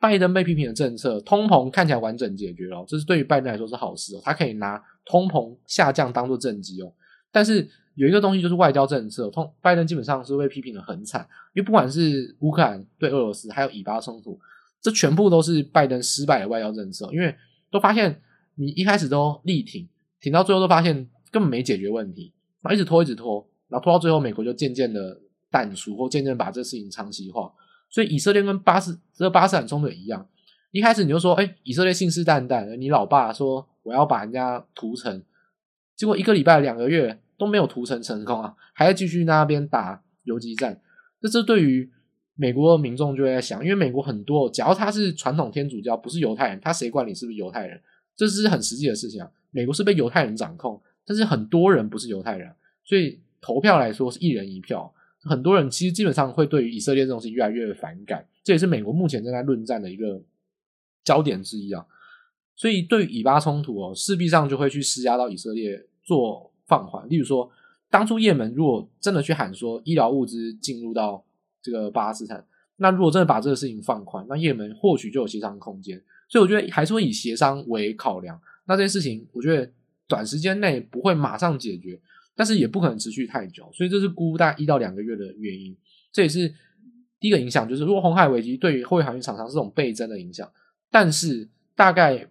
[0.00, 6.92] 拜登被批评的政策，通膨看起来完整解决了，这是对于拜登来说是好事哦，他可以拿通膨下降当做政绩哦。
[7.38, 11.20] 但是有一个东西就是外交政策，通拜登基本上是被批评的很惨，
[11.54, 14.36] 因为不管是乌克兰对俄罗斯，还有以巴冲突，
[14.82, 17.32] 这全部都是拜登失败的外交政策，因为
[17.70, 18.20] 都发现
[18.56, 19.88] 你一开始都力挺，
[20.20, 25.16] 挺到最后都发现根本没解决问题，然后一直拖一直拖，然后拖到最后，美国就渐渐的
[25.48, 27.52] 淡出，或渐渐把这事情长期化。
[27.88, 30.28] 所以以色列跟巴斯这巴斯坦冲突一样，
[30.72, 35.22] 一开始你就说，哎，以色列信誓旦旦，你老爸说我要把人家屠城，
[35.96, 40.80] 结果一个礼拜两个月都没有屠城成功啊，还在继续那边打游击战。
[41.20, 41.90] 这这对于
[42.34, 47.80] 美国民众就会在想，因为美国很多，假如他是传统天主教，不是犹太人，他谁管你是不是犹太人？
[48.16, 49.30] 这是很实际的事情啊。
[49.50, 52.52] 美国是被犹太人掌控，但是很多人不是犹太人，
[52.84, 54.92] 所以投票来说是一人一票。
[55.22, 60.22] 很多人其实基本上会对于以色列这种事情越来越反感，这也是美国目前正在论战的一个
[61.02, 61.84] 焦点之一啊。
[62.54, 67.08] 所以对于以巴冲突哦，势必上就会去施压到以色列做放缓。
[67.08, 67.50] 例如说，
[67.90, 71.24] 当初也门如果真的去喊说医疗物资进入到
[71.60, 72.44] 这个巴勒斯坦，
[72.76, 76.00] 那如果真的把这个事情放宽，那也门或许就有协商空间。
[76.28, 78.40] 所以我觉得还是会以协商为考量。
[78.66, 79.68] 那这件事情，我觉得
[80.06, 82.00] 短时间内不会马上解决。
[82.36, 85.76] 但是也不可能持续太久，所以这是估大概一到两个月的原因。
[86.12, 86.48] 这也是
[87.18, 90.48] 第一个影响，就是如果红海危机对于货运航运厂商这种倍增的影响，
[90.88, 92.24] 但是大概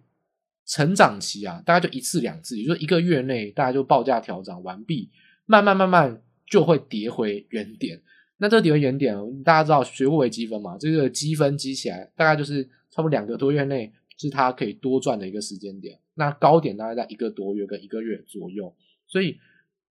[0.68, 5.10] 成长期啊，大概就一次两次，也就是一个月内大概就报价调整完毕，
[5.46, 8.00] 慢慢慢慢就会跌回原点。
[8.36, 10.78] 那这个跌回原点，大家知道学过微积分嘛？
[10.78, 15.98] 这个积分积起来，大概就是差不多两个多月内是它可以多赚的一个时间点。
[16.14, 18.72] 那高点大概在一个多月跟一个月左右，
[19.08, 19.38] 所以。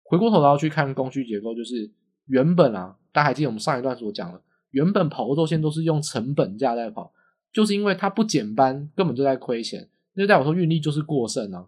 [0.01, 1.87] 回过头来要去看供需结构，就是
[2.25, 7.13] 原本啊，大家还记得我们上一段所讲的，原本跑过周线都是用成本价在跑，
[7.53, 9.87] 就是因为它不减班，根本就在亏钱，
[10.19, 11.67] 就代表说运力就是过剩啊。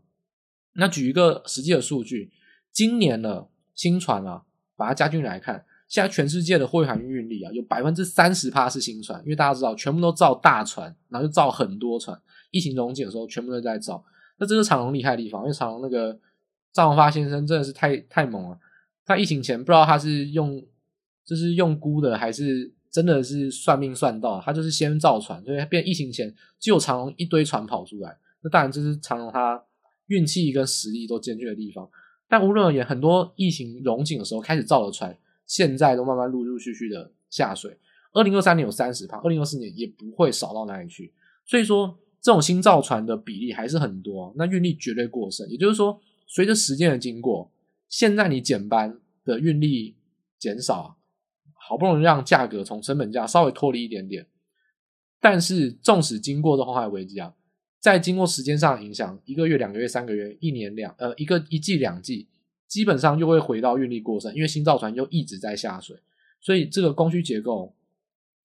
[0.73, 2.31] 那举一个实际的数据，
[2.71, 4.43] 今年的新船啊，
[4.75, 12.19] 把它加进来看，现在全世界的货运运力啊，有百分之三十趴是新船，因为大家知道，全部都造大船，然后就造很多船，
[12.51, 14.03] 疫情溶解的时候，全部都在造。
[14.37, 16.19] 那这是长隆厉害的地方，因为长隆那个。
[16.73, 18.57] 赵永发先生真的是太太猛了。
[19.05, 20.65] 他疫情前不知道他是用
[21.25, 28.17] 就是用估的，还是真的是算命算到，他就是先造船，所以他变疫情前就有长隆一堆船跑出来。
[28.43, 29.63] 那当然这是长荣他
[30.07, 31.89] 运气跟实力都兼具的地方。
[32.27, 37.77] 但无论而言，很多疫情荣景的时候开始造的船，现在都慢慢陆陆续续的下水。
[38.13, 41.13] 二零二三年有三十趴，二零二四年也不会少到哪里去。
[41.45, 45.47] 所以说，这种新造船的比例还是很多，那运力绝对过剩。
[45.49, 46.01] 也就是说。
[46.33, 47.51] 随着时间的经过，
[47.89, 49.97] 现在你减班的运力
[50.39, 50.95] 减少，
[51.53, 54.25] 好不容易让价格从成本价稍微脱离一点点，
[55.19, 57.33] 但是纵使经过这红海危机啊，
[57.81, 62.27] 在经过时间上的影响，一个月、两个月、三个月、一年两呃一个一季两季，
[62.67, 65.97] 基本上又会回到运力过剩，因为新造船又一直在下水，
[66.39, 67.75] 所以这个供需结构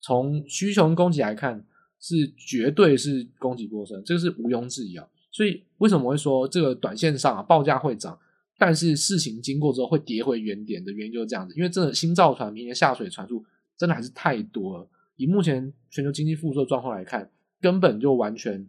[0.01, 1.63] 从需求跟供给来看，
[1.99, 5.07] 是绝对是供给过剩，这个是毋庸置疑啊。
[5.31, 8.17] 所以为什么会说这个短线上啊报价会涨，
[8.57, 13.45] 但是事情经过之后会跌回原点的原因就是这样子，因为真的新造船明年下水船数
[13.77, 17.29] 真的还是太多了，以目前全球经济复苏的状况来看，
[17.61, 18.67] 根本就完全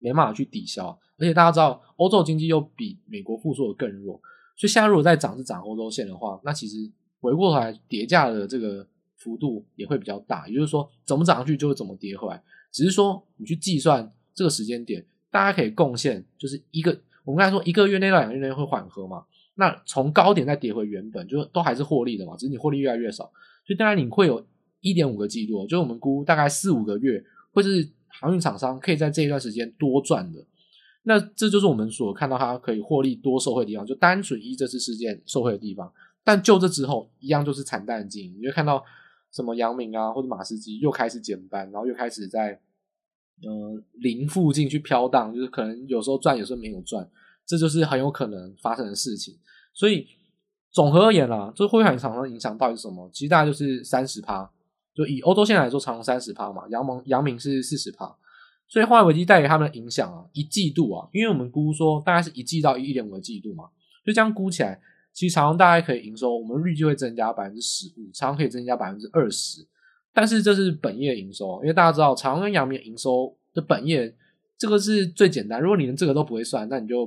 [0.00, 0.88] 没办法去抵消。
[1.16, 4.20] 而且大家知道，欧洲经济又比美国复苏的更弱，
[4.56, 8.84] 所以现在如果再涨是涨欧洲线的话，那其实回过头来跌价的这个
[9.16, 10.48] 幅度也会比较大。
[10.48, 15.06] 也就是说，怎么涨上去就会怎么跌回来，只是说你去计算这个时间点。
[15.32, 16.90] 大家可以贡献，就是一个
[17.22, 23.22] 我们刚才说一个月内到两个月内会缓和嘛，那从高点再跌回原本，就是都还是获利的嘛，只是你获利越来越少，
[23.64, 24.44] 所以当然你会有
[24.80, 27.88] 一点五个季度，就是我们估大概四五个月，或是
[28.20, 30.44] 航运厂商可以在这一段时间多赚的，
[31.04, 35.92] 那这就是我们所看到它可以获利多受惠的地方，就单纯依这次事件受惠的地方。
[36.24, 38.84] 但就这之后，一样就是惨淡的经营，你会看到
[39.32, 42.60] 什么阳明啊或者马士基又开始减班，然后又开始在。
[43.42, 47.08] 呃，零附近去飘荡，就是可能有时候赚，有时候没有赚，
[47.46, 49.34] 这就是很有可能发生的事情。
[49.72, 50.06] 所以，
[50.70, 53.08] 总和而言啦，这货运厂商影响到底是什么？
[53.14, 54.50] 其实大概就是三十趴，
[54.94, 58.16] 就以欧洲线来说，长荣三十趴嘛，阳明阳明是四十趴。
[58.68, 63.64] 所以，化危机带给他们的影响啊，一季度啊，因为我们估说大概是一季到一点五个季度嘛，
[64.06, 64.80] 就这样估起来，
[65.12, 69.66] 其实长荣大概可以营收，我们预计会增加百分之十五，长荣可以增加百分之二十。
[70.12, 74.14] 但是这是本业营收，因为大家知道长荣跟阳明营收的本业，
[74.56, 75.60] 这个是最简单。
[75.60, 77.06] 如果你连这个都不会算，那你就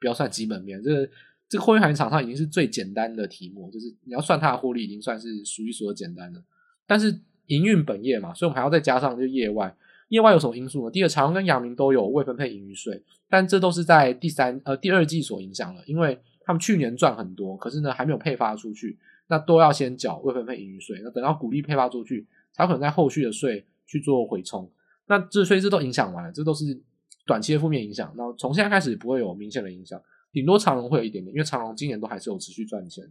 [0.00, 0.82] 不要算基本面。
[0.82, 1.08] 这个
[1.48, 6.42] 这个货运航运厂商已经是最简单的题目，就是你要算它的获利，已经算是数一数二简单的。
[6.86, 9.74] 但是营运本业嘛，所以我们还要再加上就业外，
[10.08, 10.90] 业外有什么因素呢？
[10.90, 24.70] 第二，长荣跟阳明都有未分配盈余税，但这都是在第三呃第二季所影响了，因为他们去年赚很多，可是呢还没有配发出去，那都要先缴未分配盈余税，那等到股利配发出去，才可能在后续的税去做回冲。
[25.06, 26.80] 那这所以这都影响完了，这都是
[27.26, 28.12] 短期的负面影响。
[28.16, 30.00] 那从现在开始不会有明显的影响，
[30.32, 33.04] 顶多长荣会有一点点，因为长荣今年都还是有持续赚钱。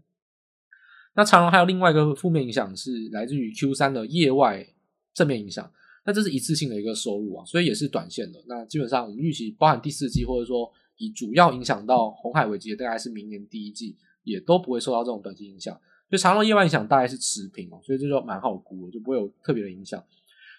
[1.16, 4.66] 那长荣还有另外一个负面影响是来自于 Q 三的业外
[5.14, 5.72] 正面影响。
[6.05, 8.43] 那这是一次性的一个收入啊，所以也是短线的。
[8.47, 15.74] 那基本上我们预期，包含第四季，或者说以主要影响到红海危机的，大概是明年第一季，也都不会受到这种短期影响。
[16.09, 20.03] 所以长荣业外影响大概是持平哦，所以这就蛮好估的，就不会有特别的影响。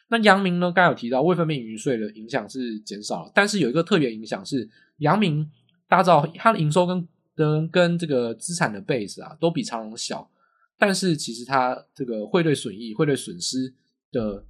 [0.08, 5.50] 那阳明呢，刚有提到未分配盈余税的影响是减少了，但是有一个特别影响是阳明，
[5.88, 10.28] 大家知道它的营收跟跟跟这个资产的 base 啊，都比长荣小，
[10.78, 13.74] 但是其实它这个汇兑损益、汇兑损失
[14.10, 14.44] 的。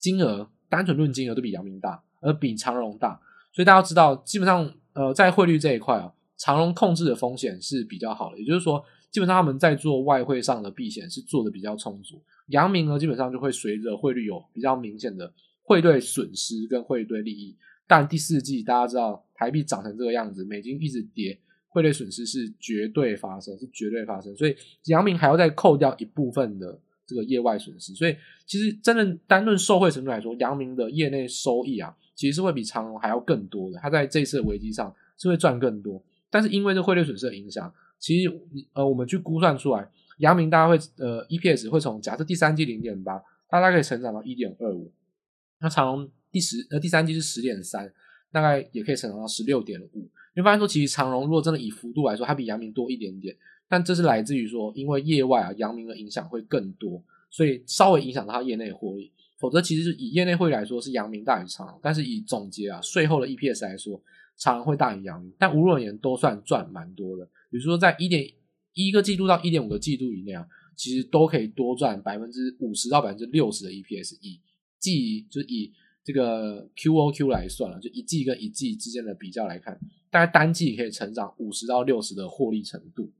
[0.00, 3.18] 金额单纯论金额都比阳明大，而比长荣大，
[3.54, 12.22] 所以大家知道，基本上呃在汇率这一块啊，长荣控制的风险是比较好的，也就是说，基本上他们在做外汇上的避险是做的比较充足。
[12.48, 17.56] 阳明呢，基本上就会随着汇率有比较明显的汇兑损失跟汇兑利益。
[17.86, 21.40] 但第四季大家知道台币涨成这个样子，美金一直跌，
[21.74, 26.80] 汇兑损失是绝对发生，是绝对发生，所以阳明还要再扣掉一部分的。
[27.06, 28.16] 这个业外损失，所以
[28.46, 33.78] 其实真的单论受惠程度来说，阳明的业内收益啊，其实是会比长隆还要更多的。
[33.78, 38.32] 它在这一次的危机上是会赚更多，但是因为这汇率损失的影响，其实
[38.72, 39.86] 呃我们去估算出来，
[40.20, 44.90] 阳明大概会呃 EPS 会从假设第三季零点八，它大概可以成长到一点二五。
[45.60, 47.92] 那长隆第十呃第三季是十点三，
[48.32, 50.08] 大概也可以成长到十六点五。
[50.34, 53.36] 你会发现说，其实长荣如果真的以幅度来说，它比阳明多一点点。
[53.68, 59.10] 但这是来自于说，因为业外啊，阳明的影响会更多，所以稍微影响到它业内获利。
[59.38, 61.78] 否则，其实以业内获利来说，是阳明大于长荣。
[61.82, 64.00] 但是以总结啊，税后的 EPS 来说，
[64.36, 65.32] 长荣会大于阳明。
[65.38, 67.24] 但无论而言，都算赚蛮多的。
[67.50, 68.26] 比如说，在一点
[68.74, 74.18] 一个季度到一点五个季度以内啊，其实都可以多赚百分之五十到百分之六十的 EPS。
[74.20, 74.40] 以
[74.78, 75.72] 季就以
[76.04, 79.78] 这个 QOQ 来算了，就一季跟一季之间的比较来看，
[80.14, 83.10] 大概单季可以成长五十到六十的获利程度。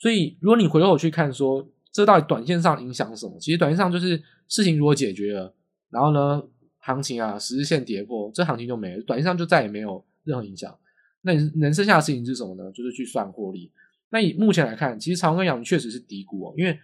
[0.00, 3.38] 所以，如果你回头去看，说这到底短线上影响什么？
[3.38, 5.54] 其实短线上就是事情如果解决了，
[5.90, 6.42] 然后呢，
[6.80, 10.76] 行情啊，十日线跌破，这行情就没了，短线上就再也没有任何影响。
[11.20, 12.72] 那能剩下的事情是什么呢？
[12.72, 13.70] 就是去算获利。
[14.10, 16.76] 那以目前来看，其实长荣跟阳明确实是低估哦，因为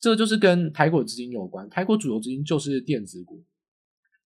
[0.00, 1.68] 这就是跟台股资金有关。
[1.68, 3.44] 台股主流资金就是电子股。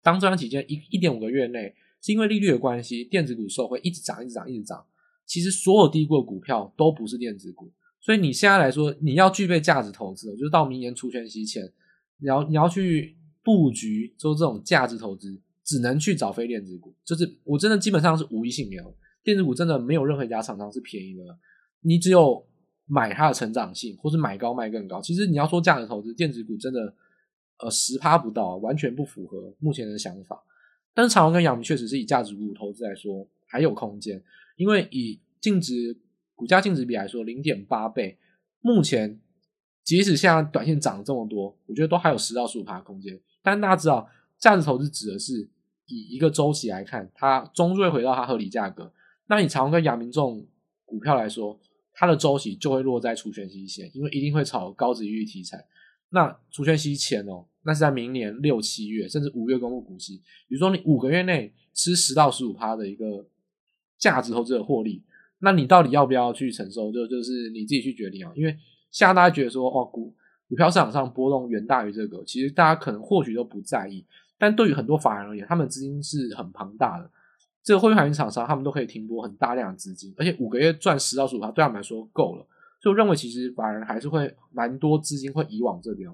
[0.00, 4.84] 当这段期间一一点五个月内，是因为利率的关系，电子股受惠一直涨，一直涨，一直涨。
[5.26, 7.70] 其实所有低估的股票都不是电子股。
[8.00, 11.70] 所以你现在来说，你要具备价值投资，就是到明年除权息前，
[12.18, 16.94] 你要你要去布局做这种价值投资，只能去找非电子股。
[17.04, 18.82] 就是我真的基本上是无一幸免，
[19.22, 21.24] 电子股真的没有任何一家厂商是便宜的，
[21.82, 22.46] 你只有
[22.86, 25.02] 买它的成长性，或是买高卖更高。
[25.02, 26.94] 其实你要说价值投资，电子股真的
[27.58, 30.42] 呃十趴不到，完全不符合目前的想法。
[30.94, 34.22] 但是长荣跟阳明确实是以价值股投资来说还有空间，
[34.56, 35.98] 因为以净值。
[36.38, 38.16] 股价净值比来说，零点八倍，
[38.60, 39.20] 目前
[39.82, 43.20] 即使现在短线涨了这么多，我觉得都还有十到十五趴空间。
[43.42, 44.08] 但大家知道，
[44.38, 45.50] 价值投资指的是
[45.86, 48.92] 以一个周期来看，它终会回到它合理价格。
[49.26, 50.46] 那你长荣跟阳明这种
[50.84, 51.58] 股票来说，
[51.92, 55.66] 它的周期就会落在除权息前，因为一定会炒高殖利题材。
[56.10, 60.16] 那除权息前哦，那是在明年六七月甚至五月公布股息。
[60.48, 63.28] 比如说你五个月内吃十到十五趴的一个
[63.98, 65.04] 价值投资的获利。
[65.40, 66.90] 那你到底要不要去承受？
[66.90, 68.32] 就就是你自己去决定啊。
[68.34, 68.56] 因为
[68.90, 70.14] 现在大家觉得说，哦，股
[70.48, 74.02] 股票市场上波动远大于这个，其实大家可能或许都不在意。
[74.38, 77.10] 但对于很多法人而言，他们资金是很庞大的。
[77.62, 82.46] 这个汇率海运厂商，他们都可以停泊很大量的资金，而且五个月赚十到十五趴，对他们来说够了。
[82.80, 86.08] 所以我认为，其实法人还是会蛮多资金会移往这边，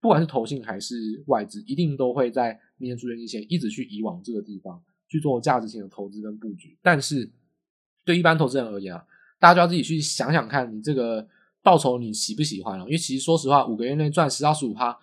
[0.00, 6.76] 不管是投信还是外资，一定都会在明年出现之前一直去移往这个地方去做价值型的投资跟布局。
[6.82, 7.30] 但是，
[8.04, 9.04] 对一般投资人而言啊，
[9.38, 11.26] 大家就要自己去想想看，你这个
[11.62, 12.84] 报酬你喜不喜欢了？
[12.84, 14.94] 因为其实说实话，五个月内赚十到十五趴，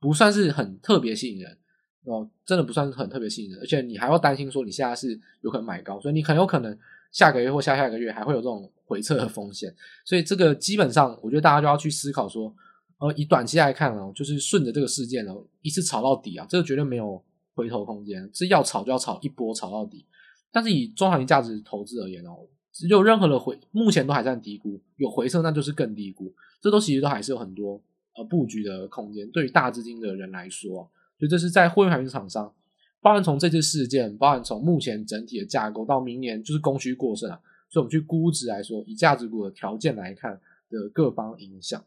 [0.00, 1.58] 不算是很特别吸引人
[2.04, 3.60] 哦，真的不算是很特别吸引人。
[3.60, 6.78] 而且你还要担心说你现在是有可能买高，所以你很有可能
[7.12, 9.74] 下个月或下下个月还会有这种回撤的风险。
[10.04, 12.54] 所以这个基本上，我觉得大家就要去思考说，
[12.98, 17.22] 呃，以短期来看哦，就是顺着这个事件哦，一次炒到底啊，这个绝对没有
[17.54, 20.04] 回头空间，是要炒就要炒一波，炒到底。
[20.52, 27.82] 但是以中长期价值投资而言哦，只有任何的回，目前都还在低估，有回撤那就是更低估，这都其实都还是有很多
[28.16, 29.28] 呃布局的空间。
[29.30, 32.52] 对于大资金的人来说，所以这是在货运海运厂商，
[33.00, 37.40] 包含从这次事件，包含从目前整体的架构到明年就是供需过剩啊，
[37.74, 41.84] 所以我们去估值来说，以价值股的条件来看的各方影响。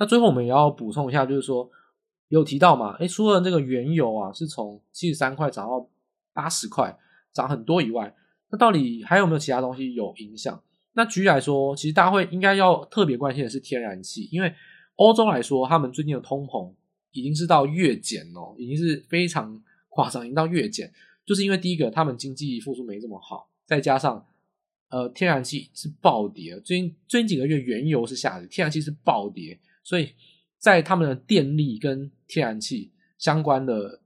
[0.00, 1.70] 那最后我们也要补充一下，就是说
[2.26, 5.88] 有提到嘛，诶，除了这个原油啊是从七十三块涨到
[6.32, 6.98] 八十块，
[7.32, 8.12] 涨很多以外，
[8.50, 10.60] 那到底还有没有其他东西有影响？
[10.94, 14.52] 那举例来说，其实大家会应该要特别关心的是天然气，因为
[14.96, 16.74] 欧洲来说，他们最近的通膨
[17.12, 20.92] 已经是到月减哦，已经是非常夸张，已经到月减，
[21.24, 24.26] 就是因为第一个，他们经济复苏没这么好，再加上
[24.92, 30.10] 呃天然气是暴跌，最近最近几个月原油是下跌，天然气是暴跌，所以
[30.58, 34.00] 在他们的电力跟天然气相关的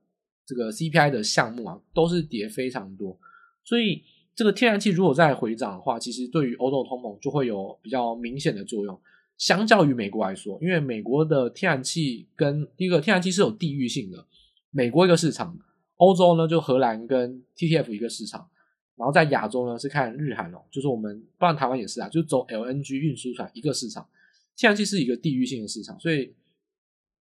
[0.46, 3.18] 这个 CPI 的项目啊，都是跌非常多，
[3.62, 4.02] 所以。
[4.36, 9.00] 这个天然气如果再回涨的话，其实对于欧洲通膨就会有比较明显的作用。
[9.38, 14.26] 相较于美国来说，因为美国的天然气跟第一个天然气是有地域性的，
[14.70, 15.58] 美国一个市场，
[15.94, 18.46] 欧洲呢就荷兰跟 TTF 一个市场，
[18.96, 24.06] 然后在亚洲呢是看日韩哦，就是我们不然台湾也是啊，就走 LNG 运输船一个市场。
[24.56, 26.34] 天然气是一个地域性的市场，所以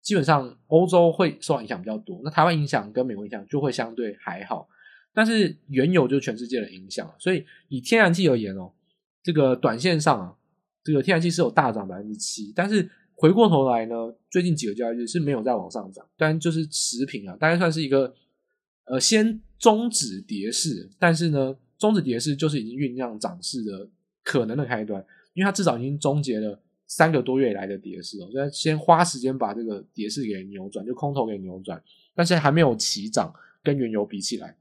[0.02, 2.22] 基本上欧洲会受到影响比较多。
[2.24, 4.70] 那台湾影响跟美国影响就会相对还好。
[5.16, 8.72] 但是原油就全世界的影响，所以以天然气而言哦，
[9.24, 10.36] 这个短线上啊，
[10.84, 13.96] 这个天然气是有大涨百分之七，但是回过头来呢，
[14.30, 18.14] 最近几个交易日是没有再往上涨，但就是持平啊，大概算是一个
[18.86, 23.88] 呃先终止跌势，但是呢，终止跌势就是已经酝酿涨势的
[24.24, 25.04] 可能的开端，
[25.34, 31.82] 因为它至少已经终结了三个多月以来的跌势哦，所以先花时间把这个跌势给扭转，就空头给扭转，
[32.16, 34.56] 但是还没有起涨，跟原油比起来。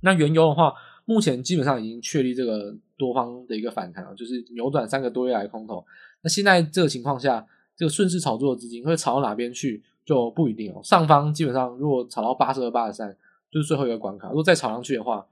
[0.00, 0.72] 那原油的话，
[1.04, 5.84] 目前基本上已经确立这个多方的一个反弹了，就是扭转三个多月来空头。
[6.22, 7.44] 那现在这个情况下，
[7.76, 10.80] 这个顺势炒作的资金会炒到哪边去就不一定哦。
[10.84, 13.16] 上方基本上如果炒到八十二、八十三，
[13.50, 14.28] 就是最后一个关卡。
[14.28, 15.26] 如果再炒上去的话，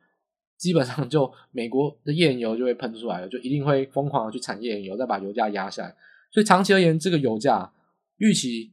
[0.56, 5.94] 基本上就美国的页岩油就会喷出来了，就一定会疯狂的去产页岩油，再把油价压下来。
[6.30, 7.72] 所以长期而言，这个油价
[8.18, 8.72] 预期。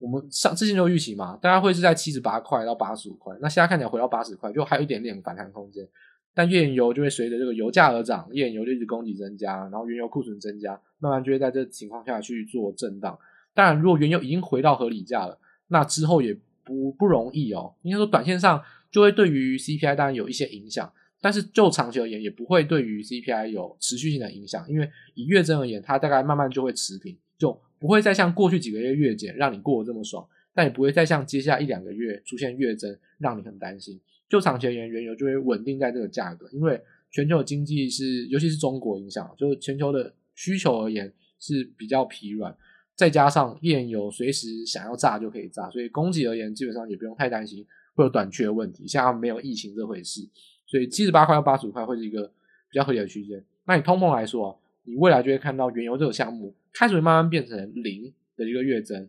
[0.00, 3.34] 我们上之前就预期嘛，大概会是在七十八块到八十五块。
[3.40, 5.86] 那现在看起来回到八十块，就还有一点点反弹空间。
[6.34, 13.18] 但页岩油就会随着这个油价而涨，页岩油就一直供给增加，然后原油库存增加，慢慢就会在这情况下去做震荡。
[13.54, 17.72] 当然，如果原油已经回到合理价了，那之后也不不容易哦。
[17.80, 20.92] 应该说，短线上就会对于 CPI 当然有一些影响，
[21.24, 27.16] 但是就长期而言，也不会对于 CPI 有持续性的影响，因为以月增而言，它大概慢慢就会持平。
[27.38, 33.98] 就不会再像过去几个月月减让你过得这么爽，但也不会再像接下一两个月出现月增让你很担心。
[34.28, 36.78] 就长期而言，原油就会稳定在这个价格，因为
[37.10, 41.10] 全球的经济是，尤其是中国影响，就是全球的需求而言
[41.40, 42.54] 是比较疲软，
[42.94, 48.86] 再加上页油随时想要炸就可以炸，所以供给而言基本上也不用太担心会有短缺的问题。
[48.86, 50.20] 现在没有疫情这回事，
[50.66, 52.26] 所以七十八块到八十五块会是一个
[52.70, 53.44] 比较合理的区间。
[53.66, 59.08] 那以通膨来说，你未来就会看到原油这个项目开始会慢慢变成零的一个月增，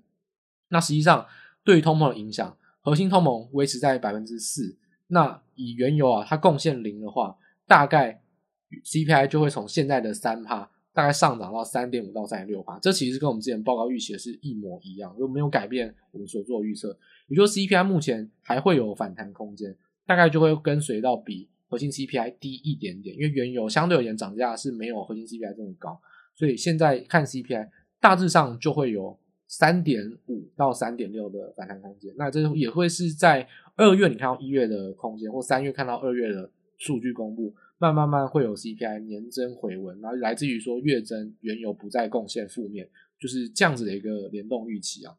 [0.70, 1.26] 那实际上
[1.64, 4.78] 对于通膨的影响，核心通膨维持在百分之四，
[5.08, 7.38] 那以原油啊它贡献零的话，
[7.68, 8.22] 大概
[8.84, 16.98] CPI 就会从现在的三趴，大概上涨到三点五到三点六趴，这其实跟我们之前报告预期的是一模一样，就没有改变我们所做的预测，
[17.28, 19.76] 也就是 CPI 目前还会有反弹空间，
[20.06, 21.50] 大概就会跟随到比。
[21.68, 26.00] 核心 CPI 低一点点，因为原油相对而言涨价是没有核心 CPI 这么高，
[26.36, 27.68] 所以现在看 CPI
[28.00, 32.14] 大致上就会有三点五到三点六的反弹空间。
[32.18, 33.46] 那这也会是在
[33.76, 42.88] 二月你看到一月的空间，或三月看到二月的数据公布，慢慢慢会有 CPI 年增回温，然后来自于说月增原油不再贡献负面，
[43.20, 45.14] 就是这样子的一个联动预期啊。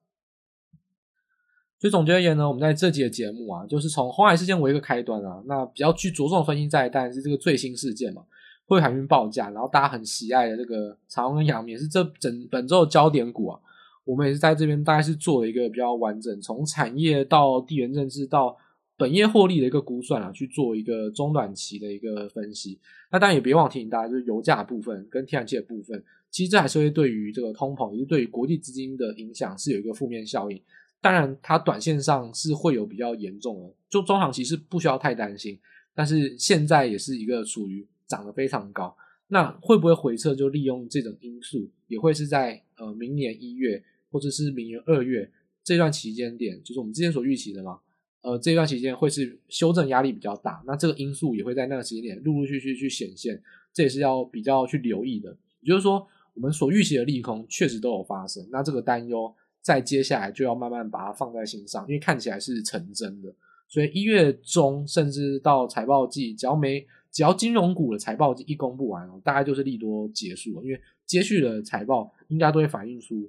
[1.79, 8.23] 所以总结而言呢，我们在这集的节目啊，就是从红海事件为一个开端啊，那比较去着重分析在，当然是这个最新事件嘛，
[8.67, 13.61] 货柜海运报价，然后大家很喜爱的这个长荣跟阳明是这整本周的焦点股啊，
[14.05, 18.57] 我们也是在这边大概是做了一个比较完整，从产业到地缘政治到
[18.97, 22.81] 本业获利的一个估算啊，去做一个中短期的一个分析。
[23.13, 30.59] 那当然也别忘提醒大家，就是油价部分跟天然气的部分，其实这还是会对于这个通膨，也是对于国际资金的影响是有一个负面效应。
[31.07, 35.57] 当然，它短线上是会有比较严重的，就中长期是不需要太担心。
[35.95, 38.93] 但是现在也是一个属于涨得非常高，
[39.29, 40.35] 那会不会回撤？
[40.35, 43.81] 就利用这种因素，也会是在呃明年一月
[44.11, 45.31] 或者是明年二月
[45.63, 47.79] 这段期间点，就是我们之前所预期的嘛。
[48.23, 53.41] 呃，这段期间会是修正压力比较大，那这个因素也会在那个时间点陆陆续续去显现，
[53.73, 55.31] 这也是要比较去留意的。
[55.61, 56.05] 也就是说，
[56.35, 59.33] 我们所预期的利空确实都有发生，那这个担忧。
[59.67, 63.35] 再接下来就要慢慢把它放在心上，因为看起来是成真的，
[63.67, 73.29] 所以一月中甚至到财报季，只要没只要金融股的财报季一公布完，大概就是利多结束了，因为接续的财报应该都会反映出，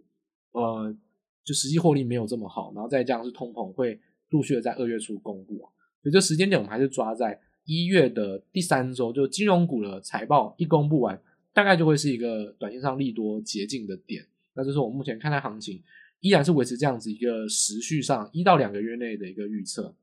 [0.51, 0.95] 呃，
[1.43, 5.57] 就实际获利没有这么好，然后再加上是通膨会陆续的在二月初公布，
[6.03, 11.19] 所以这时间点我们还是抓在一月的第三周，就金融股的财报一公布完，
[11.51, 14.23] 大概就会是一个短线上利多解禁的点，
[14.53, 15.81] 那这是我目前看待行情
[16.19, 19.95] 依然是维持这样子一个时序上一到两个月内的一个预测。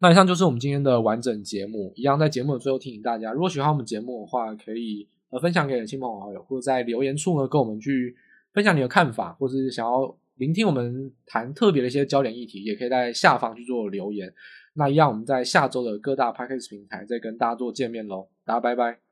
[0.00, 8.16] 那以上就是我们今天的完整节目，一样在节目的最后提醒大家，如果喜欢我们节目的话，可以呃分享给亲朋好友，或者在留言处呢跟我们去
[8.52, 14.32] 分享你的看法，或者是想要聆听我们谈特别的一些焦点议题，也可以在下方去做留言。
[14.74, 19.11] 那一样，我们在下周的各大 Podcast 平台再跟大家做见面喽，大家拜拜。